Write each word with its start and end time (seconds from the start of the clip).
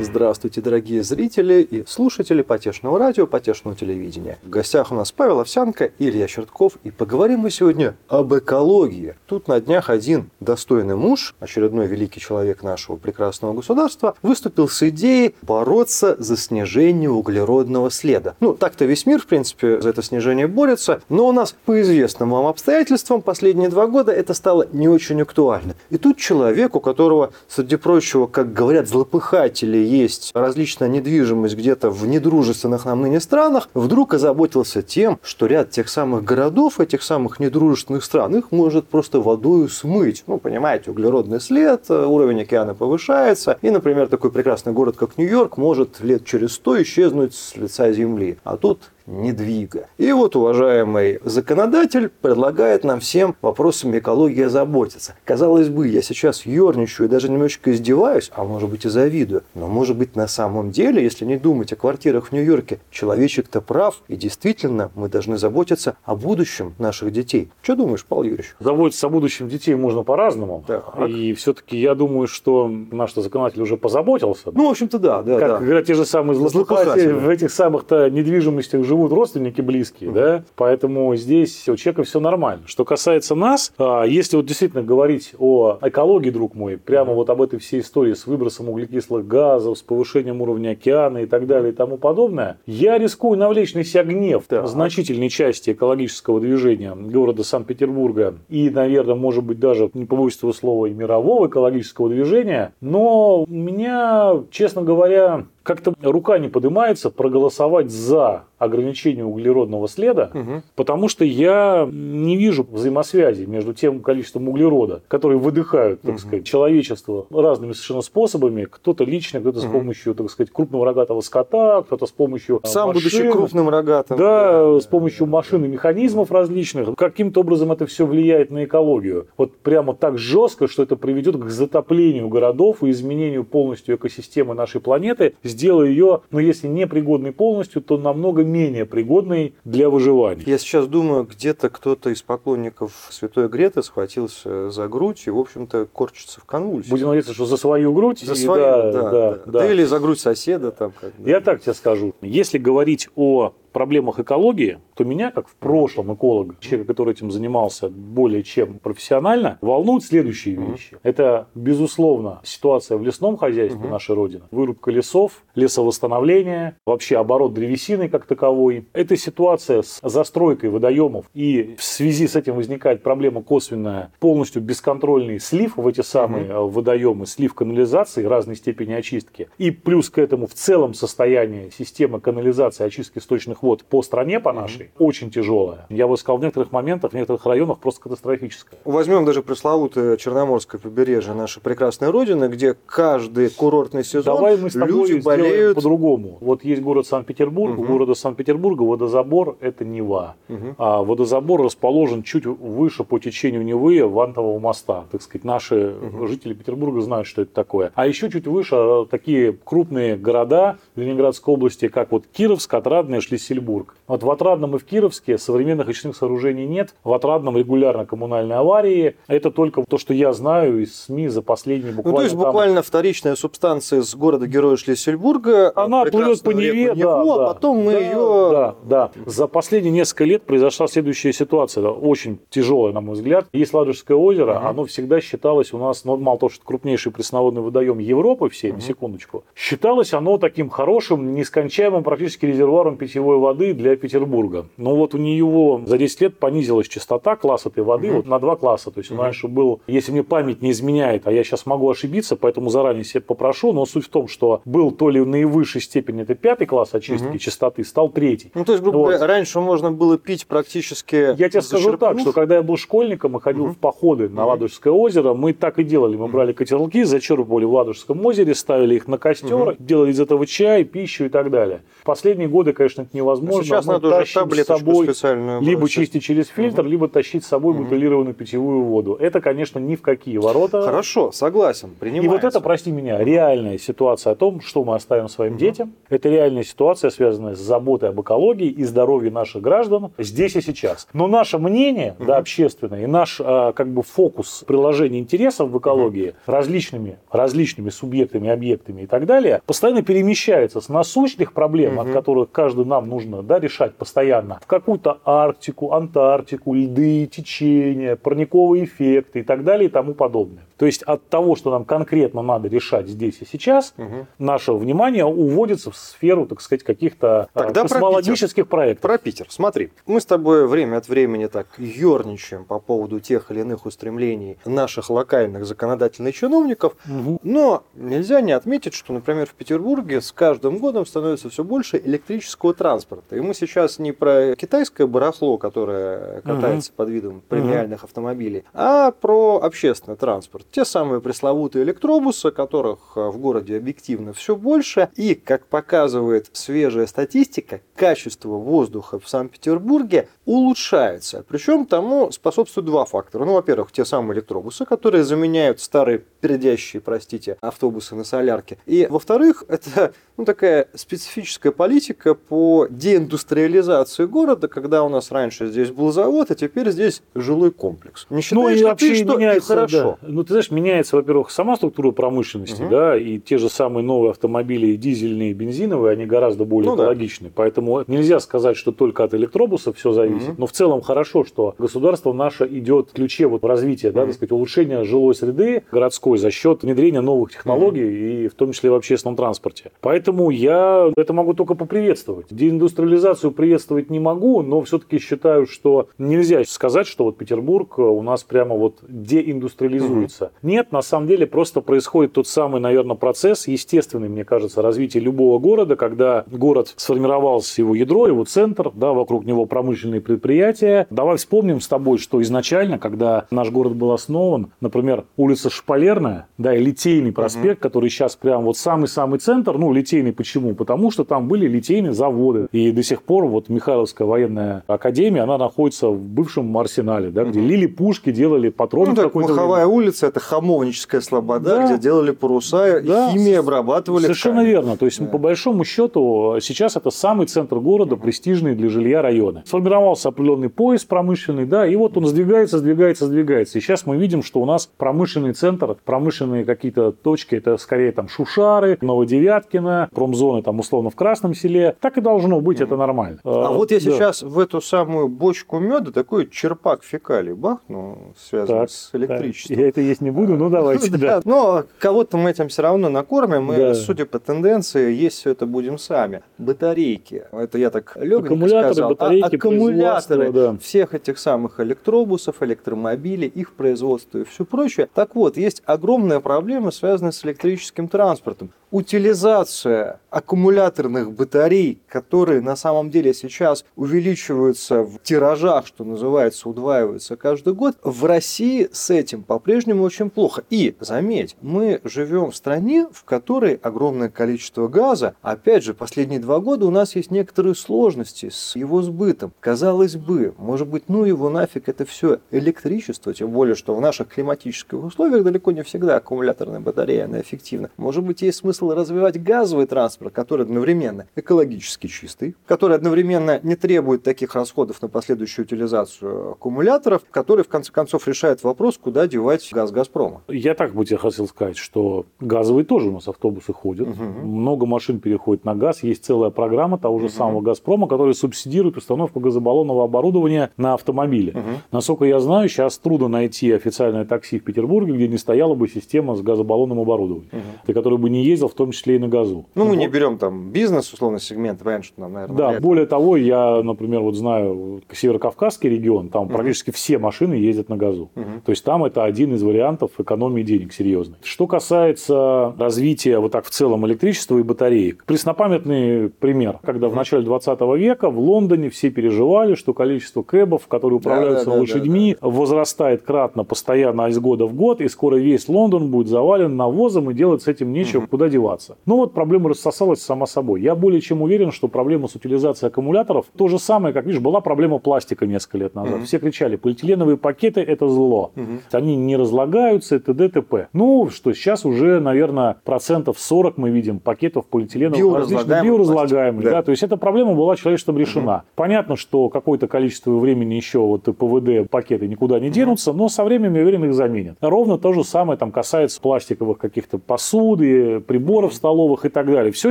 Здравствуйте, 0.00 0.60
дорогие 0.60 1.04
зрители 1.04 1.62
и 1.62 1.84
слушатели 1.86 2.42
потешного 2.42 2.98
радио, 2.98 3.28
потешного 3.28 3.76
телевидения. 3.76 4.38
В 4.42 4.50
гостях 4.50 4.90
у 4.90 4.94
нас 4.96 5.12
Павел 5.12 5.38
Овсянко 5.38 5.92
Илья 6.00 6.26
Чертков. 6.26 6.78
И 6.82 6.90
поговорим 6.90 7.40
мы 7.40 7.50
сегодня 7.50 7.94
об 8.08 8.34
экологии. 8.34 9.14
Тут 9.26 9.46
на 9.46 9.60
днях 9.60 9.90
один 9.90 10.30
достойный 10.40 10.96
муж, 10.96 11.36
очередной 11.38 11.86
великий 11.86 12.18
человек 12.18 12.64
нашего 12.64 12.96
прекрасного 12.96 13.52
государства, 13.52 14.16
выступил 14.20 14.68
с 14.68 14.82
идеей 14.82 15.36
бороться 15.42 16.16
за 16.18 16.36
снижение 16.36 17.08
углеродного 17.08 17.88
следа. 17.92 18.34
Ну, 18.40 18.54
так-то 18.54 18.86
весь 18.86 19.06
мир, 19.06 19.20
в 19.20 19.26
принципе, 19.26 19.80
за 19.80 19.90
это 19.90 20.02
снижение 20.02 20.48
борется, 20.48 21.02
но 21.08 21.28
у 21.28 21.32
нас 21.32 21.54
по 21.64 21.80
известным 21.80 22.30
вам 22.30 22.46
обстоятельствам 22.46 23.22
последние 23.22 23.68
два 23.68 23.86
года 23.86 24.10
это 24.10 24.34
стало 24.34 24.66
не 24.72 24.88
очень 24.88 25.22
актуально. 25.22 25.76
И 25.90 25.98
тут 25.98 26.16
человек, 26.16 26.74
у 26.74 26.80
которого, 26.80 27.32
среди 27.46 27.76
прочего, 27.76 28.26
как 28.26 28.52
говорят 28.52 28.88
злопыхатели, 28.88 29.83
есть 29.84 30.30
различная 30.34 30.88
недвижимость 30.88 31.56
где-то 31.56 31.90
в 31.90 32.06
недружественных 32.06 32.84
нам 32.84 33.02
ныне 33.02 33.20
странах, 33.20 33.68
вдруг 33.74 34.14
озаботился 34.14 34.82
тем, 34.82 35.18
что 35.22 35.46
ряд 35.46 35.70
тех 35.70 35.88
самых 35.88 36.24
городов, 36.24 36.80
этих 36.80 37.02
самых 37.02 37.40
недружественных 37.40 38.04
стран, 38.04 38.36
их 38.36 38.52
может 38.52 38.88
просто 38.88 39.20
водою 39.20 39.68
смыть. 39.68 40.24
Ну, 40.26 40.38
понимаете, 40.38 40.90
углеродный 40.90 41.40
след, 41.40 41.90
уровень 41.90 42.42
океана 42.42 42.74
повышается, 42.74 43.58
и, 43.62 43.70
например, 43.70 44.08
такой 44.08 44.30
прекрасный 44.30 44.72
город, 44.72 44.96
как 44.96 45.18
Нью-Йорк, 45.18 45.56
может 45.56 46.00
лет 46.00 46.24
через 46.24 46.52
сто 46.52 46.80
исчезнуть 46.82 47.34
с 47.34 47.56
лица 47.56 47.92
земли. 47.92 48.38
А 48.44 48.56
тут 48.56 48.80
недвига. 49.06 49.88
И 49.98 50.10
вот 50.12 50.36
уважаемый 50.36 51.20
законодатель 51.24 52.08
предлагает 52.08 52.84
нам 52.84 53.00
всем 53.00 53.36
вопросами 53.42 53.98
экологии 53.98 54.44
озаботиться. 54.44 55.14
Казалось 55.24 55.68
бы, 55.68 55.88
я 55.88 56.02
сейчас 56.02 56.46
ерничаю 56.46 57.06
и 57.06 57.10
даже 57.10 57.30
немножечко 57.30 57.72
издеваюсь, 57.72 58.30
а 58.34 58.44
может 58.44 58.70
быть 58.70 58.84
и 58.84 58.88
завидую. 58.88 59.42
Но 59.54 59.68
может 59.68 59.96
быть 59.96 60.16
на 60.16 60.26
самом 60.26 60.70
деле, 60.70 61.02
если 61.02 61.24
не 61.24 61.36
думать 61.36 61.72
о 61.72 61.76
квартирах 61.76 62.28
в 62.28 62.32
Нью-Йорке, 62.32 62.80
человечек-то 62.90 63.60
прав, 63.60 64.02
и 64.08 64.16
действительно 64.16 64.90
мы 64.94 65.08
должны 65.08 65.38
заботиться 65.38 65.96
о 66.04 66.16
будущем 66.16 66.74
наших 66.78 67.12
детей. 67.12 67.50
Что 67.62 67.76
думаешь, 67.76 68.04
Павел 68.04 68.24
Юрьевич? 68.24 68.54
Заботиться 68.60 69.06
о 69.06 69.10
будущем 69.10 69.48
детей 69.48 69.74
можно 69.74 70.02
по-разному. 70.02 70.64
Так. 70.66 70.84
И 71.08 71.34
все-таки 71.34 71.78
я 71.78 71.94
думаю, 71.94 72.26
что 72.26 72.68
наш 72.68 73.14
законодатель 73.14 73.62
уже 73.62 73.76
позаботился. 73.76 74.50
Ну, 74.52 74.68
в 74.68 74.70
общем-то, 74.70 74.98
да, 74.98 75.22
да, 75.22 75.38
как 75.38 75.48
да. 75.48 75.58
говорят 75.58 75.86
те 75.86 75.94
же 75.94 76.04
самые 76.04 76.34
Злопыхатели. 76.34 77.12
в 77.12 77.28
этих 77.28 77.50
самых-то 77.50 78.08
недвижимостях 78.10 78.84
живут 78.84 78.93
родственники 78.94 79.60
близкие, 79.60 80.10
да, 80.10 80.44
поэтому 80.56 81.14
здесь 81.16 81.68
у 81.68 81.76
человека 81.76 82.04
все 82.04 82.20
нормально. 82.20 82.64
Что 82.66 82.84
касается 82.84 83.34
нас, 83.34 83.72
а, 83.78 84.04
если 84.04 84.36
вот 84.36 84.46
действительно 84.46 84.82
говорить 84.82 85.34
о 85.38 85.78
экологии, 85.82 86.30
друг 86.30 86.54
мой, 86.54 86.78
прямо 86.78 87.12
вот 87.12 87.30
об 87.30 87.42
этой 87.42 87.58
всей 87.58 87.80
истории 87.80 88.14
с 88.14 88.26
выбросом 88.26 88.68
углекислых 88.68 89.26
газов, 89.26 89.78
с 89.78 89.82
повышением 89.82 90.40
уровня 90.42 90.70
океана 90.70 91.18
и 91.18 91.26
так 91.26 91.46
далее 91.46 91.72
и 91.72 91.74
тому 91.74 91.96
подобное, 91.96 92.58
я 92.66 92.98
рискую 92.98 93.38
навлечь 93.38 93.74
на 93.74 93.84
себя 93.84 94.04
гнев 94.04 94.44
Так. 94.48 94.66
значительной 94.66 95.28
части 95.28 95.70
экологического 95.70 96.40
движения 96.40 96.94
города 96.94 97.44
Санкт-Петербурга 97.44 98.34
и, 98.48 98.70
наверное, 98.70 99.14
может 99.14 99.44
быть, 99.44 99.58
даже, 99.58 99.90
не 99.94 100.04
побоюсь 100.04 100.36
этого 100.36 100.52
слова, 100.52 100.86
и 100.86 100.92
мирового 100.92 101.46
экологического 101.48 102.08
движения, 102.08 102.72
но 102.80 103.42
у 103.42 103.46
меня, 103.46 104.42
честно 104.50 104.82
говоря, 104.82 105.46
как-то 105.64 105.94
рука 106.02 106.38
не 106.38 106.48
поднимается 106.48 107.10
проголосовать 107.10 107.90
за 107.90 108.44
ограничение 108.58 109.24
углеродного 109.24 109.88
следа, 109.88 110.30
Мгм. 110.32 110.62
потому 110.76 111.08
что 111.08 111.24
я 111.24 111.88
не 111.90 112.36
вижу 112.36 112.66
взаимосвязи 112.70 113.44
между 113.44 113.74
тем 113.74 114.00
количеством 114.00 114.48
углерода, 114.48 115.02
который 115.08 115.36
выдыхают, 115.38 116.00
так 116.02 116.12
Мгм. 116.12 116.18
сказать, 116.18 116.44
человечество 116.44 117.26
разными 117.30 117.72
совершенно 117.72 118.00
способами. 118.02 118.66
Кто-то 118.70 119.04
лично, 119.04 119.40
кто-то 119.40 119.60
с 119.60 119.64
Мгм. 119.64 119.72
помощью, 119.72 120.14
так 120.14 120.30
сказать, 120.30 120.50
крупного 120.52 120.84
рогатого 120.86 121.20
скота, 121.20 121.82
кто-то 121.82 122.06
с 122.06 122.10
помощью 122.12 122.60
а, 122.62 122.66
Сам 122.66 122.88
будучи 122.88 123.04
машин. 123.16 123.32
крупным 123.32 123.68
рогатым. 123.68 124.16
Да, 124.16 124.80
с 124.80 124.86
помощью 124.86 125.26
машин 125.26 125.64
и 125.64 125.68
механизмов 125.68 126.30
различных. 126.30 126.94
Каким-то 126.96 127.40
образом 127.40 127.72
это 127.72 127.86
все 127.86 128.06
влияет 128.06 128.50
на 128.50 128.64
экологию. 128.64 129.26
Вот 129.36 129.56
прямо 129.58 129.94
так 129.94 130.16
жестко, 130.18 130.68
что 130.68 130.82
это 130.82 130.96
приведет 130.96 131.36
к 131.36 131.48
затоплению 131.48 132.28
городов 132.28 132.82
и 132.82 132.90
изменению 132.90 133.44
полностью 133.44 133.96
экосистемы 133.96 134.54
нашей 134.54 134.80
планеты, 134.80 135.34
сделая 135.54 135.88
ее, 135.88 136.22
ну 136.30 136.38
если 136.38 136.68
не 136.68 136.86
пригодной 136.86 137.32
полностью, 137.32 137.80
то 137.80 137.96
намного 137.96 138.44
менее 138.44 138.84
пригодной 138.84 139.54
для 139.64 139.88
выживания. 139.88 140.42
Я 140.46 140.58
сейчас 140.58 140.86
думаю, 140.86 141.24
где-то 141.24 141.70
кто-то 141.70 142.10
из 142.10 142.22
поклонников 142.22 143.08
Святой 143.10 143.48
Греты 143.48 143.82
схватился 143.82 144.70
за 144.70 144.88
грудь 144.88 145.22
и, 145.26 145.30
в 145.30 145.38
общем-то, 145.38 145.86
корчится 145.92 146.40
в 146.40 146.44
конвульсии. 146.44 146.90
Будем 146.90 147.06
надеяться, 147.06 147.32
что 147.32 147.46
за 147.46 147.56
свою 147.56 147.92
грудь. 147.92 148.20
За 148.20 148.34
и 148.34 148.36
свою, 148.36 148.62
да, 148.62 148.82
да, 148.82 148.92
да, 148.92 149.10
да. 149.10 149.30
да. 149.46 149.58
Да 149.60 149.72
или 149.72 149.84
за 149.84 149.98
грудь 150.00 150.20
соседа 150.20 150.70
там. 150.70 150.92
Как 151.00 151.14
бы. 151.14 151.28
Я 151.28 151.40
так 151.40 151.62
тебе 151.62 151.74
скажу. 151.74 152.14
Если 152.20 152.58
говорить 152.58 153.08
о 153.14 153.54
проблемах 153.74 154.20
экологии, 154.20 154.78
то 154.94 155.04
меня, 155.04 155.30
как 155.30 155.48
в 155.48 155.54
прошлом 155.56 156.14
эколога, 156.14 156.56
человека, 156.60 156.88
который 156.88 157.12
этим 157.12 157.30
занимался 157.30 157.90
более 157.90 158.42
чем 158.42 158.78
профессионально, 158.78 159.58
волнуют 159.60 160.04
следующие 160.04 160.54
вещи. 160.54 160.96
Это, 161.02 161.48
безусловно, 161.54 162.40
ситуация 162.44 162.96
в 162.96 163.02
лесном 163.02 163.36
хозяйстве 163.36 163.86
нашей 163.90 164.14
Родины. 164.14 164.44
Вырубка 164.50 164.90
лесов, 164.90 165.42
лесовосстановление, 165.54 166.76
вообще 166.86 167.18
оборот 167.18 167.52
древесины 167.52 168.08
как 168.08 168.24
таковой. 168.26 168.86
Это 168.92 169.16
ситуация 169.16 169.82
с 169.82 170.00
застройкой 170.02 170.70
водоемов. 170.70 171.26
И 171.34 171.74
в 171.76 171.82
связи 171.82 172.28
с 172.28 172.36
этим 172.36 172.54
возникает 172.54 173.02
проблема 173.02 173.42
косвенная, 173.42 174.12
полностью 174.20 174.62
бесконтрольный 174.62 175.40
слив 175.40 175.76
в 175.76 175.86
эти 175.86 176.00
самые 176.00 176.54
водоемы, 176.54 177.26
слив 177.26 177.54
канализации 177.54 178.24
разной 178.24 178.54
степени 178.54 178.92
очистки. 178.92 179.48
И 179.58 179.72
плюс 179.72 180.10
к 180.10 180.18
этому 180.18 180.46
в 180.46 180.54
целом 180.54 180.94
состояние 180.94 181.72
системы 181.72 182.20
канализации 182.20 182.84
очистки 182.84 183.18
сточных 183.18 183.63
вод 183.64 183.84
по 183.84 184.02
стране, 184.02 184.38
по 184.40 184.52
нашей, 184.52 184.90
очень 184.98 185.30
тяжелая. 185.30 185.86
Я 185.88 186.06
бы 186.06 186.16
сказал, 186.18 186.36
в 186.38 186.42
некоторых 186.42 186.70
моментах, 186.70 187.12
в 187.12 187.14
некоторых 187.14 187.44
районах 187.46 187.78
просто 187.78 188.02
катастрофическая. 188.02 188.78
Возьмем 188.84 189.24
даже 189.24 189.42
пресловутое 189.42 190.16
Черноморское 190.18 190.78
побережье 190.80 191.32
нашей 191.32 191.60
прекрасной 191.62 192.10
Родины, 192.10 192.48
где 192.48 192.76
каждый 192.86 193.48
курортный 193.48 194.04
сезон 194.04 194.36
Давай 194.36 194.56
мы 194.58 194.68
с 194.70 194.74
тобой 194.74 195.08
люди 195.08 195.24
болеют. 195.24 195.76
по-другому. 195.76 196.36
Вот 196.40 196.62
есть 196.64 196.82
город 196.82 197.06
Санкт-Петербург, 197.06 197.78
у 197.78 197.82
Мгм. 197.82 197.92
города 197.92 198.14
Санкт-Петербурга 198.14 198.82
водозабор– 198.82 199.56
это 199.60 199.84
Нева. 199.84 200.34
Мгм. 200.48 200.74
А 200.78 201.02
водозабор 201.02 201.62
расположен 201.62 202.22
чуть 202.22 202.44
выше 202.44 203.02
по 203.04 203.18
течению 203.18 203.64
Невы 203.64 204.06
Вантового 204.06 204.58
моста. 204.58 205.04
Так 205.10 205.22
сказать, 205.22 205.44
наши 205.44 205.94
Мгм. 206.02 206.26
жители 206.28 206.52
Петербурга 206.52 207.00
знают, 207.00 207.26
что 207.26 207.42
это 207.42 207.52
такое. 207.54 207.92
А 207.94 208.06
еще 208.06 208.30
чуть 208.30 208.46
выше 208.46 208.74
э, 208.76 209.06
такие 209.10 209.52
крупные 209.64 210.16
города 210.16 210.76
Ленинградской 210.96 211.54
области, 211.54 211.88
как 211.88 212.12
вот 212.12 212.24
Кировск, 212.30 212.72
Отрадный, 212.74 213.20
Шлиссельбург. 213.20 213.53
Шлиссельбург. 213.54 213.94
Вот 214.06 214.22
в 214.22 214.30
Отрадном 214.30 214.76
и 214.76 214.78
в 214.78 214.84
Кировске 214.84 215.38
современных 215.38 215.88
очистных 215.88 216.16
сооружений 216.16 216.66
нет. 216.66 216.94
В 217.04 217.12
Отрадном 217.14 217.56
регулярно 217.56 218.04
коммунальные 218.04 218.58
аварии. 218.58 219.16
Это 219.28 219.50
только 219.50 219.82
то, 219.88 219.96
что 219.96 220.12
я 220.12 220.32
знаю 220.34 220.82
из 220.82 220.94
СМИ 221.04 221.28
за 221.28 221.40
последние 221.40 221.92
Ну, 221.92 221.96
буквально 221.98 222.16
то 222.18 222.22
есть 222.24 222.34
там 222.34 222.44
буквально 222.44 222.82
вторичная 222.82 223.34
субстанция 223.34 224.00
из 224.00 224.14
города-героя 224.14 224.76
Шлиссельбурга. 224.76 225.72
Она 225.74 226.04
плывет 226.04 226.42
по 226.42 226.50
Неве, 226.50 226.88
да, 226.88 226.94
Неву, 226.94 227.34
да. 227.36 227.44
а 227.50 227.54
потом 227.54 227.78
мы 227.84 227.92
Да, 227.92 227.98
ее... 227.98 228.14
Да, 228.50 228.74
да. 228.84 229.10
За 229.24 229.46
последние 229.46 229.92
несколько 229.92 230.24
лет 230.24 230.42
произошла 230.42 230.86
следующая 230.86 231.32
ситуация, 231.32 231.82
да, 231.82 231.90
очень 231.90 232.40
тяжелая, 232.50 232.92
на 232.92 233.00
мой 233.00 233.14
взгляд. 233.14 233.46
Есть 233.52 233.72
Ладожское 233.72 234.16
озеро, 234.16 234.58
Мгм. 234.58 234.66
оно 234.66 234.84
всегда 234.84 235.20
считалось 235.20 235.72
у 235.72 235.78
нас, 235.78 236.04
ну, 236.04 236.16
мало 236.18 236.38
того, 236.38 236.50
что 236.50 236.62
крупнейший 236.64 237.10
пресноводный 237.10 237.62
водоем 237.62 237.98
Европы 237.98 238.50
всей, 238.50 238.70
на 238.72 238.78
Мгм. 238.78 238.82
секундочку, 238.86 239.44
считалось 239.54 240.12
оно 240.12 240.36
таким 240.38 240.68
хорошим, 240.68 241.34
нескончаемым 241.34 242.02
практически 242.04 242.44
резервуаром 242.46 242.96
питьевой 242.98 243.38
воды 243.38 243.72
для 243.72 243.93
Петербурга. 243.96 244.66
Но 244.76 244.94
вот 244.96 245.14
у 245.14 245.18
него 245.18 245.80
за 245.86 245.98
10 245.98 246.20
лет 246.20 246.38
понизилась 246.38 246.88
частота, 246.88 247.36
класс 247.36 247.66
этой 247.66 247.82
воды 247.84 248.08
Мгм. 248.08 248.16
вот 248.16 248.26
на 248.26 248.38
два 248.38 248.56
класса. 248.56 248.90
То 248.90 248.98
есть 248.98 249.10
он 249.10 249.16
Мгм. 249.16 249.24
раньше 249.24 249.48
был, 249.48 249.80
если 249.86 250.12
мне 250.12 250.22
память 250.22 250.62
не 250.62 250.70
изменяет, 250.70 251.26
а 251.26 251.32
я 251.32 251.44
сейчас 251.44 251.66
могу 251.66 251.88
ошибиться, 251.90 252.36
поэтому 252.36 252.70
заранее 252.70 253.04
себе 253.04 253.20
попрошу, 253.20 253.72
но 253.72 253.86
суть 253.86 254.04
в 254.06 254.08
том, 254.08 254.28
что 254.28 254.60
был 254.64 254.90
то 254.90 255.10
ли 255.10 255.24
наивысшей 255.24 255.80
степени 255.80 256.22
это 256.22 256.34
пятый 256.34 256.66
класс 256.66 256.94
очистки 256.94 257.26
Мгм. 257.28 257.38
частоты, 257.38 257.84
стал 257.84 258.08
третий. 258.10 258.50
Ну, 258.54 258.64
то 258.64 258.72
есть, 258.72 258.82
грубо 258.82 258.96
Вот. 258.98 259.04
говоря, 259.14 259.26
раньше 259.26 259.60
можно 259.60 259.90
было 259.92 260.18
пить 260.18 260.46
практически... 260.46 261.34
Я 261.38 261.48
тебе 261.48 261.62
скажу 261.62 261.96
так, 261.96 262.18
что 262.20 262.32
когда 262.32 262.56
я 262.56 262.62
был 262.62 262.76
школьником 262.76 263.36
и 263.36 263.40
ходил 263.40 263.64
Мгм. 263.66 263.74
в 263.74 263.78
походы 263.78 264.28
на 264.28 264.42
Мгм. 264.42 264.48
Ладожское 264.48 264.92
озеро, 264.92 265.34
мы 265.34 265.52
так 265.52 265.78
и 265.78 265.84
делали. 265.84 266.16
Мы 266.16 266.28
брали 266.28 266.52
котелки, 266.52 267.02
зачерпывали 267.04 267.64
в 267.64 267.72
Ладожском 267.72 268.24
озере, 268.24 268.54
ставили 268.54 268.94
их 268.96 269.08
на 269.08 269.18
костер, 269.18 269.56
Мгм. 269.72 269.76
делали 269.78 270.10
из 270.10 270.20
этого 270.20 270.46
чай, 270.46 270.84
пищу 270.84 271.24
и 271.26 271.28
так 271.28 271.50
далее. 271.50 271.82
Последние 272.04 272.48
годы, 272.48 272.72
конечно, 272.72 273.02
это 273.02 273.10
невозможно. 273.16 273.62
Сейчас 273.64 273.83
Сейчас 273.84 274.02
надо 274.02 274.08
уже 274.08 274.16
тащим 274.18 274.50
с 274.50 274.66
собой 274.66 275.06
специальную 275.06 275.60
либо 275.62 275.80
брать. 275.80 275.90
чистить 275.92 276.22
через 276.22 276.48
фильтр, 276.48 276.82
Мгм. 276.82 276.90
либо 276.90 277.08
тащить 277.08 277.44
с 277.44 277.48
собой 277.48 277.74
Мгм. 277.74 277.84
бутылированную 277.84 278.34
питьевую 278.34 278.82
воду. 278.84 279.14
Это, 279.20 279.40
конечно, 279.40 279.78
ни 279.78 279.96
в 279.96 280.02
какие 280.02 280.38
ворота. 280.38 280.82
Хорошо, 280.82 281.32
согласен, 281.32 281.90
И 281.90 282.00
принимается. 282.00 282.30
вот 282.32 282.44
это, 282.44 282.60
прости 282.60 282.90
меня, 282.90 283.18
реальная 283.18 283.78
ситуация 283.78 284.32
о 284.32 284.36
том, 284.36 284.60
что 284.60 284.84
мы 284.84 284.94
оставим 284.94 285.28
своим 285.28 285.52
Мгм. 285.54 285.58
детям. 285.60 285.92
Это 286.08 286.28
реальная 286.28 286.64
ситуация, 286.64 287.10
связанная 287.10 287.54
с 287.54 287.58
заботой 287.60 288.08
об 288.10 288.20
экологии 288.20 288.68
и 288.68 288.84
здоровье 288.84 289.30
наших 289.30 289.62
граждан 289.62 290.10
здесь 290.18 290.56
и 290.56 290.60
сейчас. 290.60 291.06
Но 291.12 291.26
наше 291.26 291.58
мнение, 291.58 292.14
Мгм. 292.18 292.26
да, 292.26 292.36
общественное, 292.38 293.02
и 293.02 293.06
наш 293.06 293.40
а, 293.44 293.72
как 293.72 293.88
бы 293.88 294.02
фокус 294.02 294.64
приложения 294.66 295.18
интересов 295.18 295.70
в 295.70 295.78
экологии 295.78 296.34
различными, 296.46 297.18
различными 297.30 297.90
субъектами, 297.90 298.48
объектами 298.48 299.02
и 299.02 299.06
так 299.06 299.26
далее, 299.26 299.60
постоянно 299.66 300.02
перемещается 300.02 300.80
с 300.80 300.88
насущных 300.88 301.52
проблем, 301.52 301.98
от 302.00 302.06
Мгм. 302.06 302.12
которых 302.14 302.50
каждый 302.52 302.84
нам 302.84 303.08
нужно 303.08 303.42
да, 303.42 303.58
решать 303.58 303.73
постоянно, 303.96 304.58
в 304.62 304.66
какую-то 304.66 305.20
Арктику, 305.24 305.92
Антарктику, 305.92 306.74
льды, 306.74 307.26
течения, 307.26 308.16
парниковые 308.16 308.84
эффекты 308.84 309.40
и 309.40 309.42
так 309.42 309.64
далее 309.64 309.88
и 309.88 309.90
тому 309.90 310.14
подобное. 310.14 310.64
То 310.76 310.86
есть 310.86 311.02
от 311.02 311.28
того, 311.28 311.54
что 311.56 311.70
нам 311.70 311.84
конкретно 311.84 312.42
надо 312.42 312.68
решать 312.68 313.08
здесь 313.08 313.36
и 313.40 313.46
сейчас, 313.46 313.94
Мгм. 313.96 314.26
наше 314.38 314.72
внимание 314.72 315.24
уводится 315.24 315.90
в 315.90 315.96
сферу, 315.96 316.46
так 316.46 316.60
сказать, 316.60 316.82
каких-то 316.82 317.48
а, 317.54 317.62
Тогда 317.64 317.82
про 317.82 317.88
космологических 317.88 318.66
проектов. 318.68 319.02
Про 319.02 319.18
Питер. 319.18 319.46
Смотри, 319.50 319.90
мы 320.06 320.20
с 320.20 320.26
тобой 320.26 320.66
время 320.66 320.96
от 320.96 321.08
времени 321.08 321.46
так 321.46 321.66
ерничаем 321.78 322.64
по 322.64 322.78
поводу 322.80 323.20
тех 323.20 323.50
или 323.50 323.60
иных 323.60 323.86
устремлений 323.86 324.58
наших 324.64 325.10
локальных 325.10 325.64
законодательных 325.64 326.34
чиновников, 326.34 326.96
Мгм. 327.06 327.38
но 327.42 327.84
нельзя 327.94 328.40
не 328.40 328.52
отметить, 328.52 328.94
что, 328.94 329.12
например, 329.12 329.46
в 329.46 329.54
Петербурге 329.54 330.20
с 330.20 330.32
каждым 330.32 330.78
годом 330.78 331.06
становится 331.06 331.50
все 331.50 331.62
больше 331.62 332.00
электрического 332.04 332.74
транспорта. 332.74 333.36
И 333.36 333.40
мы 333.40 333.54
сейчас 333.54 333.98
не 333.98 334.12
про 334.12 334.56
китайское 334.56 335.06
барахло, 335.06 335.56
которое 335.58 336.40
катается 336.40 336.92
под 336.92 337.08
видом 337.10 337.42
премиальных 337.48 338.04
автомобилей, 338.04 338.64
а 338.72 339.12
про 339.12 339.60
общественный 339.62 340.16
транспорт. 340.16 340.63
Те 340.70 340.84
самые 340.84 341.20
пресловутые 341.20 341.84
электробусы, 341.84 342.50
которых 342.50 342.98
э, 343.16 343.28
в 343.28 343.38
городе 343.38 343.76
объективно 343.76 344.32
все 344.32 344.56
больше. 344.56 345.10
И, 345.16 345.34
как 345.34 345.66
показывает 345.66 346.48
свежая 346.52 347.06
статистика, 347.06 347.80
качество 347.94 348.50
воздуха 348.50 349.18
в 349.18 349.28
Санкт-Петербурге 349.28 350.28
улучшается. 350.44 351.44
Причем 351.48 351.86
тому 351.86 352.30
способствуют 352.32 352.86
два 352.86 353.04
фактора. 353.04 353.44
Ну, 353.44 353.54
во-первых, 353.54 353.92
те 353.92 354.04
самые 354.04 354.36
электробусы, 354.36 354.84
которые 354.84 355.24
заменяют 355.24 355.80
старые 355.80 356.18
пердящие, 356.40 357.00
простите, 357.00 357.56
автобусы 357.60 358.14
на 358.14 358.24
солярке. 358.24 358.78
И, 358.86 359.06
во-вторых, 359.08 359.64
это 359.68 360.12
ну, 360.36 360.44
такая 360.44 360.88
специфическая 360.94 361.72
политика 361.72 362.34
по 362.34 362.86
деиндустриализации 362.90 364.26
города, 364.26 364.68
когда 364.68 365.02
у 365.04 365.08
нас 365.08 365.30
раньше 365.30 365.66
здесь 365.68 365.90
был 365.90 366.12
завод, 366.12 366.50
а 366.50 366.54
теперь 366.54 366.90
здесь 366.90 367.22
жилой 367.34 367.70
комплекс. 367.70 368.26
Не 368.30 368.36
Ну 368.36 368.42
считаешь 368.42 368.76
и 368.76 368.78
ли 368.80 368.84
вообще 368.84 369.08
ты, 369.08 369.14
что 369.24 369.36
меняется, 369.36 369.72
и 369.72 369.76
хорошо? 369.76 370.18
да. 370.20 370.28
Ну 370.28 370.44
ты 370.44 370.53
знаешь, 370.54 370.70
меняется, 370.70 371.16
во-первых, 371.16 371.50
сама 371.50 371.76
структура 371.76 372.10
промышленности, 372.10 372.82
Мгм. 372.82 372.90
да, 372.90 373.16
и 373.16 373.38
те 373.38 373.58
же 373.58 373.68
самые 373.68 374.04
новые 374.04 374.30
автомобили 374.30 374.94
дизельные, 374.96 375.52
бензиновые, 375.52 376.12
они 376.12 376.26
гораздо 376.26 376.64
более 376.64 376.90
Ну 376.90 376.96
да. 376.96 377.04
экологичны. 377.04 377.50
Поэтому 377.54 378.04
нельзя 378.06 378.40
сказать, 378.40 378.76
что 378.76 378.92
только 378.92 379.24
от 379.24 379.34
электробусов 379.34 379.96
все 379.96 380.12
зависит. 380.12 380.48
Мгм. 380.48 380.54
Но 380.58 380.66
в 380.66 380.72
целом 380.72 381.00
хорошо, 381.00 381.44
что 381.44 381.74
государство 381.78 382.32
наше 382.32 382.66
идет 382.66 383.10
в 383.10 383.12
ключе 383.12 383.46
вот 383.46 383.64
развития, 383.64 384.10
да, 384.10 384.20
Мгм. 384.20 384.28
так 384.28 384.36
сказать, 384.36 384.52
улучшения 384.52 385.04
жилой 385.04 385.34
среды 385.34 385.82
городской 385.92 386.38
за 386.38 386.50
счет 386.50 386.82
внедрения 386.82 387.20
новых 387.20 387.52
технологий 387.52 388.44
и 388.44 388.48
в 388.48 388.54
том 388.54 388.72
числе 388.72 388.90
в 388.90 388.94
общественном 388.94 389.36
транспорте. 389.36 389.90
Поэтому 390.00 390.50
я 390.50 391.10
это 391.16 391.32
могу 391.32 391.54
только 391.54 391.74
поприветствовать. 391.74 392.46
Деиндустриализацию 392.50 393.50
приветствовать 393.52 394.10
не 394.10 394.20
могу, 394.20 394.62
но 394.62 394.80
все-таки 394.82 395.18
считаю, 395.18 395.66
что 395.66 396.08
нельзя 396.18 396.62
сказать, 396.64 397.06
что 397.06 397.24
вот 397.24 397.36
Петербург 397.36 397.98
у 397.98 398.22
нас 398.22 398.44
прямо 398.44 398.76
вот 398.76 398.98
деиндустриализуется. 399.08 400.43
Нет, 400.62 400.92
на 400.92 401.02
самом 401.02 401.26
деле 401.26 401.46
просто 401.46 401.80
происходит 401.80 402.32
тот 402.32 402.46
самый, 402.46 402.80
наверное, 402.80 403.16
процесс, 403.16 403.66
естественный, 403.68 404.28
мне 404.28 404.44
кажется, 404.44 404.82
развития 404.82 405.20
любого 405.20 405.58
города, 405.58 405.96
когда 405.96 406.44
город 406.50 406.92
сформировался, 406.96 407.80
его 407.80 407.94
ядро, 407.94 408.26
его 408.26 408.44
центр, 408.44 408.90
да, 408.94 409.12
вокруг 409.12 409.44
него 409.44 409.66
промышленные 409.66 410.20
предприятия. 410.20 411.06
Давай 411.10 411.36
вспомним 411.36 411.80
с 411.80 411.88
тобой, 411.88 412.18
что 412.18 412.42
изначально, 412.42 412.98
когда 412.98 413.46
наш 413.50 413.70
город 413.70 413.94
был 413.96 414.12
основан, 414.12 414.72
например, 414.80 415.24
улица 415.36 415.70
Шпалерная, 415.70 416.46
да, 416.58 416.74
и 416.74 416.84
Литейный 416.84 417.32
проспект, 417.32 417.80
который 417.80 418.10
сейчас 418.10 418.36
прям 418.36 418.64
вот 418.64 418.76
самый-самый 418.76 419.38
центр, 419.38 419.78
ну, 419.78 419.92
Литейный 419.92 420.32
почему? 420.32 420.74
Потому 420.74 421.10
что 421.10 421.24
там 421.24 421.48
были 421.48 421.66
литейные 421.66 422.12
заводы. 422.12 422.66
И 422.72 422.90
до 422.90 423.02
сих 423.02 423.22
пор 423.22 423.46
вот 423.46 423.68
Михайловская 423.68 424.26
военная 424.26 424.82
академия, 424.86 425.42
она 425.42 425.58
находится 425.58 426.08
в 426.08 426.18
бывшем 426.18 426.76
арсенале, 426.76 427.30
да, 427.30 427.44
где 427.44 427.60
Мгм. 427.60 427.68
лили 427.68 427.86
пушки, 427.86 428.30
делали 428.32 428.68
патроны 428.68 429.10
Ну, 429.10 429.16
так, 429.16 429.34
Маховая 429.34 429.86
время. 429.86 429.86
улица– 429.86 430.26
это 430.34 430.40
Хамовническая 430.40 431.20
слобода, 431.20 431.76
Да. 431.76 431.84
где 431.86 431.98
делали 431.98 432.32
паруса, 432.32 433.00
Да. 433.00 433.30
химией 433.30 433.58
обрабатывали 433.60 434.22
Совершенно 434.22 434.56
ткани. 434.56 434.68
верно. 434.68 434.96
То 434.96 435.04
есть, 435.06 435.20
Да. 435.20 435.26
по 435.26 435.38
большому 435.38 435.84
счету, 435.84 436.56
сейчас 436.60 436.96
это 436.96 437.10
самый 437.10 437.46
центр 437.46 437.78
города, 437.78 438.16
престижный 438.16 438.74
для 438.74 438.88
жилья 438.88 439.22
района. 439.22 439.62
Сформировался 439.64 440.30
определенный 440.30 440.68
пояс 440.70 441.04
промышленный, 441.04 441.66
да, 441.66 441.86
и 441.86 441.94
вот 441.94 442.16
он 442.16 442.26
сдвигается, 442.26 442.78
сдвигается, 442.78 443.26
сдвигается. 443.26 443.78
И 443.78 443.80
сейчас 443.80 444.06
мы 444.06 444.16
видим, 444.16 444.42
что 444.42 444.60
у 444.60 444.66
нас 444.66 444.90
промышленный 444.96 445.52
центр, 445.52 445.96
промышленные 446.04 446.64
какие-то 446.64 447.12
точки, 447.12 447.54
это 447.54 447.76
скорее 447.76 448.10
там 448.10 448.28
Шушары, 448.28 448.98
Новодевяткино, 449.00 450.08
промзоны 450.12 450.62
там 450.62 450.80
условно 450.80 451.10
в 451.10 451.14
Красном 451.16 451.54
селе. 451.54 451.94
Так 452.00 452.18
и 452.18 452.20
должно 452.20 452.60
быть, 452.60 452.80
это 452.80 452.96
нормально. 452.96 453.38
А 453.44 453.72
вот 453.72 453.90
я 453.92 453.98
Да. 453.98 454.02
сейчас 454.10 454.42
в 454.42 454.58
эту 454.58 454.80
самую 454.80 455.28
бочку 455.28 455.78
меда 455.78 456.10
такой 456.10 456.48
черпак 456.48 457.04
фекалий 457.04 457.52
бахну, 457.52 458.34
связанный 458.36 458.80
Так, 458.80 458.90
с 458.90 459.10
так, 459.12 459.20
электричеством. 459.20 459.78
Я 459.78 459.88
это 459.88 460.00
есть 460.00 460.20
не 460.24 460.30
буду, 460.30 460.56
ну 460.56 460.70
давайте, 460.70 461.10
да. 461.10 461.40
Но 461.44 461.84
кого-то 461.98 462.36
мы 462.36 462.50
этим 462.50 462.68
все 462.68 462.82
равно 462.82 463.08
накормим, 463.08 463.72
и, 463.72 463.94
судя 463.94 464.26
по 464.26 464.38
тенденции, 464.38 465.12
есть 465.12 465.38
все 465.38 465.50
это 465.50 465.66
будем 465.66 465.98
сами. 465.98 466.42
Батарейки. 466.58 467.44
Это 467.52 467.78
я 467.78 467.90
так 467.90 468.16
легонько 468.16 468.68
сказал. 468.68 469.06
А 469.06 469.08
батарейки, 469.10 469.56
аккумуляторы 469.56 470.78
всех 470.78 471.14
этих 471.14 471.38
самых 471.38 471.80
электробусов, 471.80 472.62
электромобилей, 472.62 473.48
их 473.48 473.74
производство 473.74 474.38
и 474.38 474.44
все 474.44 474.64
прочее. 474.64 475.08
Так 475.14 475.34
вот, 475.34 475.56
есть 475.56 475.82
огромная 475.84 476.40
проблема, 476.40 476.90
связанная 476.90 477.32
с 477.32 477.44
электрическим 477.44 478.08
транспортом. 478.08 478.70
Утилизация 478.94 480.20
аккумуляторных 480.30 481.32
батарей, 481.32 482.00
которые 482.06 482.60
на 482.60 482.76
самом 482.76 483.10
деле 483.10 483.34
сейчас 483.34 483.84
увеличиваются 483.96 485.02
в 485.02 485.18
тиражах, 485.20 485.88
что 485.88 486.04
называется, 486.04 486.68
удваиваются 486.68 487.34
каждый 487.34 487.74
год, 487.74 487.96
в 488.04 488.24
России 488.24 488.88
с 488.92 489.10
этим 489.10 489.42
по-прежнему 489.42 490.04
очень 490.04 490.13
плохо. 490.30 490.64
И, 490.70 490.94
заметь, 491.00 491.56
мы 491.60 492.00
живем 492.04 492.50
в 492.50 492.56
стране, 492.56 493.06
в 493.12 493.24
которой 493.24 493.74
огромное 493.74 494.28
количество 494.28 494.88
газа. 494.88 495.34
Опять 495.42 495.84
же, 495.84 495.94
последние 495.94 496.40
два 496.40 496.60
года 496.60 496.86
у 496.86 496.90
нас 496.90 497.16
есть 497.16 497.30
некоторые 497.30 497.74
сложности 497.74 498.48
с 498.50 498.76
его 498.76 499.02
сбытом. 499.02 499.52
Казалось 499.60 500.16
бы, 500.16 500.54
может 500.58 500.88
быть, 500.88 501.04
ну 501.08 501.24
его 501.24 501.50
нафиг, 501.50 501.88
это 501.88 502.04
все 502.04 502.40
электричество, 502.50 503.34
тем 503.34 503.50
более, 503.50 503.74
что 503.74 503.94
в 503.94 504.00
наших 504.00 504.28
климатических 504.28 505.02
условиях 505.02 505.44
далеко 505.44 505.72
не 505.72 505.82
всегда 505.82 506.16
аккумуляторная 506.16 506.80
батарея, 506.80 507.24
она 507.24 507.40
эффективна. 507.40 507.90
Может 507.96 508.24
быть, 508.24 508.42
есть 508.42 508.58
смысл 508.58 508.90
развивать 508.90 509.42
газовый 509.42 509.86
транспорт, 509.86 510.32
который 510.32 510.62
одновременно 510.62 511.26
экологически 511.36 512.06
чистый, 512.06 512.56
который 512.66 512.96
одновременно 512.96 513.60
не 513.62 513.76
требует 513.76 514.22
таких 514.22 514.54
расходов 514.54 515.02
на 515.02 515.08
последующую 515.08 515.64
утилизацию 515.64 516.52
аккумуляторов, 516.52 517.22
который, 517.30 517.64
в 517.64 517.68
конце 517.68 517.92
концов, 517.92 518.26
решает 518.28 518.62
вопрос, 518.62 518.98
куда 518.98 519.26
девать 519.26 519.68
газ 519.72 520.03
«Газпрома». 520.04 520.42
Я 520.48 520.74
так 520.74 520.94
бы 520.94 521.04
тебе 521.04 521.16
хотел 521.18 521.46
сказать, 521.46 521.76
что 521.76 522.26
газовые 522.40 522.84
тоже 522.84 523.08
у 523.08 523.12
нас 523.12 523.26
автобусы 523.28 523.72
ходят. 523.72 524.08
Мгм. 524.08 524.46
Много 524.46 524.86
машин 524.86 525.18
переходит 525.20 525.64
на 525.64 525.74
газ. 525.74 526.02
Есть 526.02 526.24
целая 526.24 526.50
программа 526.50 526.98
того 526.98 527.18
же 527.20 527.28
самого 527.28 527.60
«Газпрома», 527.60 528.06
которая 528.06 528.34
субсидирует 528.34 528.96
установку 528.96 529.40
газобаллонного 529.40 530.04
оборудования 530.04 530.70
на 530.76 530.94
автомобиле. 530.94 531.52
Мгм. 531.52 531.62
Насколько 531.92 532.24
я 532.26 532.38
знаю, 532.40 532.68
сейчас 532.68 532.98
трудно 532.98 533.28
найти 533.28 533.72
официальное 533.72 534.24
такси 534.24 534.58
в 534.58 534.64
Петербурге, 534.64 535.12
где 535.14 535.28
не 535.28 535.38
стояла 535.38 535.74
бы 535.74 535.88
система 535.88 536.34
с 536.36 536.42
газобаллонным 536.42 537.00
оборудованием, 537.00 537.48
Мгм. 537.52 537.62
и 537.86 537.92
который 537.92 538.18
бы 538.18 538.28
не 538.30 538.44
ездил 538.44 538.68
в 538.68 538.74
том 538.74 538.90
числе 538.90 539.16
и 539.16 539.18
на 539.18 539.28
газу. 539.28 539.66
Ну, 539.74 539.86
мы 539.86 539.96
не 539.96 540.06
Вот. 540.06 540.14
берем 540.14 540.38
там 540.38 540.70
бизнес, 540.70 541.12
условно, 541.12 541.38
сегмент, 541.40 541.80
понятно, 541.82 542.04
что 542.04 542.20
нам, 542.20 542.32
наверное, 542.32 542.56
Да, 542.56 542.80
более 542.80 543.06
того, 543.06 543.36
я, 543.36 543.82
например, 543.82 544.20
вот 544.20 544.34
знаю 544.34 545.00
Северокавказский 545.12 545.88
регион, 545.88 546.28
там 546.28 546.44
Мгм. 546.44 546.52
практически 546.54 546.90
все 546.90 547.18
машины 547.18 547.54
ездят 547.54 547.88
на 547.88 547.96
газу. 547.96 548.30
Мгм. 548.34 548.60
То 548.64 548.70
есть 548.70 548.84
там 548.84 549.04
это 549.04 549.24
один 549.24 549.54
из 549.54 549.62
вариантов 549.94 550.10
экономии 550.18 550.62
денег 550.62 550.92
серьезной. 550.92 551.38
Что 551.42 551.66
касается 551.66 552.74
развития 552.78 553.38
вот 553.38 553.52
так 553.52 553.64
в 553.64 553.70
целом 553.70 554.06
электричества 554.06 554.58
и 554.58 554.62
батареек. 554.62 555.24
Преснопамятный 555.24 556.28
пример, 556.28 556.78
когда 556.82 557.08
в 557.08 557.14
начале 557.14 557.44
20 557.44 557.80
века 557.96 558.30
в 558.30 558.38
Лондоне 558.38 558.90
все 558.90 559.10
переживали, 559.10 559.74
что 559.74 559.92
количество 559.92 560.42
кэбов, 560.42 560.86
которые 560.88 561.18
управляются 561.18 561.66
да, 561.66 561.72
да, 561.72 561.78
лошадьми, 561.78 562.36
возрастает 562.40 563.22
кратно 563.22 563.64
постоянно 563.64 564.28
из 564.28 564.38
года 564.38 564.66
в 564.66 564.74
год, 564.74 565.00
и 565.00 565.08
скоро 565.08 565.36
весь 565.36 565.68
Лондон 565.68 566.10
будет 566.10 566.28
завален 566.28 566.76
навозом, 566.76 567.30
и 567.30 567.34
делать 567.34 567.62
с 567.62 567.68
этим 567.68 567.92
нечего, 567.92 568.20
Мгм. 568.22 568.28
куда 568.28 568.48
деваться? 568.48 568.96
Ну 569.06 569.16
вот 569.16 569.32
проблема 569.32 569.70
рассосалась 569.70 570.20
сама 570.20 570.46
собой. 570.46 570.82
Я 570.82 570.94
более 570.94 571.20
чем 571.20 571.42
уверен, 571.42 571.70
что 571.70 571.88
проблема 571.88 572.28
с 572.28 572.34
утилизацией 572.34 572.90
аккумуляторов 572.90 573.46
то 573.56 573.68
же 573.68 573.78
самое, 573.78 574.12
как 574.12 574.26
видишь, 574.26 574.40
была 574.40 574.60
проблема 574.60 574.98
пластика 574.98 575.46
несколько 575.46 575.78
лет 575.78 575.94
назад. 575.94 576.16
Угу. 576.16 576.24
Все 576.24 576.38
кричали, 576.38 576.76
полиэтиленовые 576.76 577.36
пакеты 577.36 577.80
это 577.80 578.08
зло. 578.08 578.52
Угу. 578.56 578.64
Они 578.92 579.16
не 579.16 579.36
разлагаются, 579.36 579.73
это 579.74 580.34
ДТП. 580.34 580.88
Ну, 580.92 581.30
что 581.30 581.52
сейчас 581.52 581.84
уже, 581.84 582.20
наверное, 582.20 582.76
процентов 582.84 583.38
40 583.38 583.78
мы 583.78 583.90
видим 583.90 584.18
пакетов 584.20 584.66
полиэтиленовых 584.66 585.18
биоразлагаемых, 585.18 585.84
биоразлагаемых 585.84 586.64
да. 586.64 586.70
да. 586.70 586.82
То 586.82 586.90
есть 586.90 587.02
эта 587.02 587.16
проблема 587.16 587.54
была 587.54 587.76
человечеством 587.76 588.18
решена. 588.18 588.56
Угу. 588.56 588.62
Понятно, 588.74 589.16
что 589.16 589.48
какое-то 589.48 589.86
количество 589.86 590.32
времени 590.32 590.74
еще 590.74 590.98
вот 590.98 591.24
ПВД 591.24 591.88
пакеты 591.90 592.28
никуда 592.28 592.58
не 592.60 592.70
денутся, 592.70 593.10
угу. 593.10 593.18
но 593.18 593.28
со 593.28 593.44
временем, 593.44 593.74
я 593.76 593.82
уверен, 593.82 594.04
их 594.04 594.14
заменят. 594.14 594.56
Ровно 594.60 594.98
то 594.98 595.12
же 595.12 595.24
самое 595.24 595.58
там 595.58 595.70
касается 595.72 596.20
пластиковых 596.20 596.78
каких-то 596.78 597.18
посуды, 597.18 598.20
приборов 598.20 598.74
столовых 598.74 599.24
и 599.24 599.28
так 599.28 599.46
далее. 599.46 599.72
Все 599.72 599.90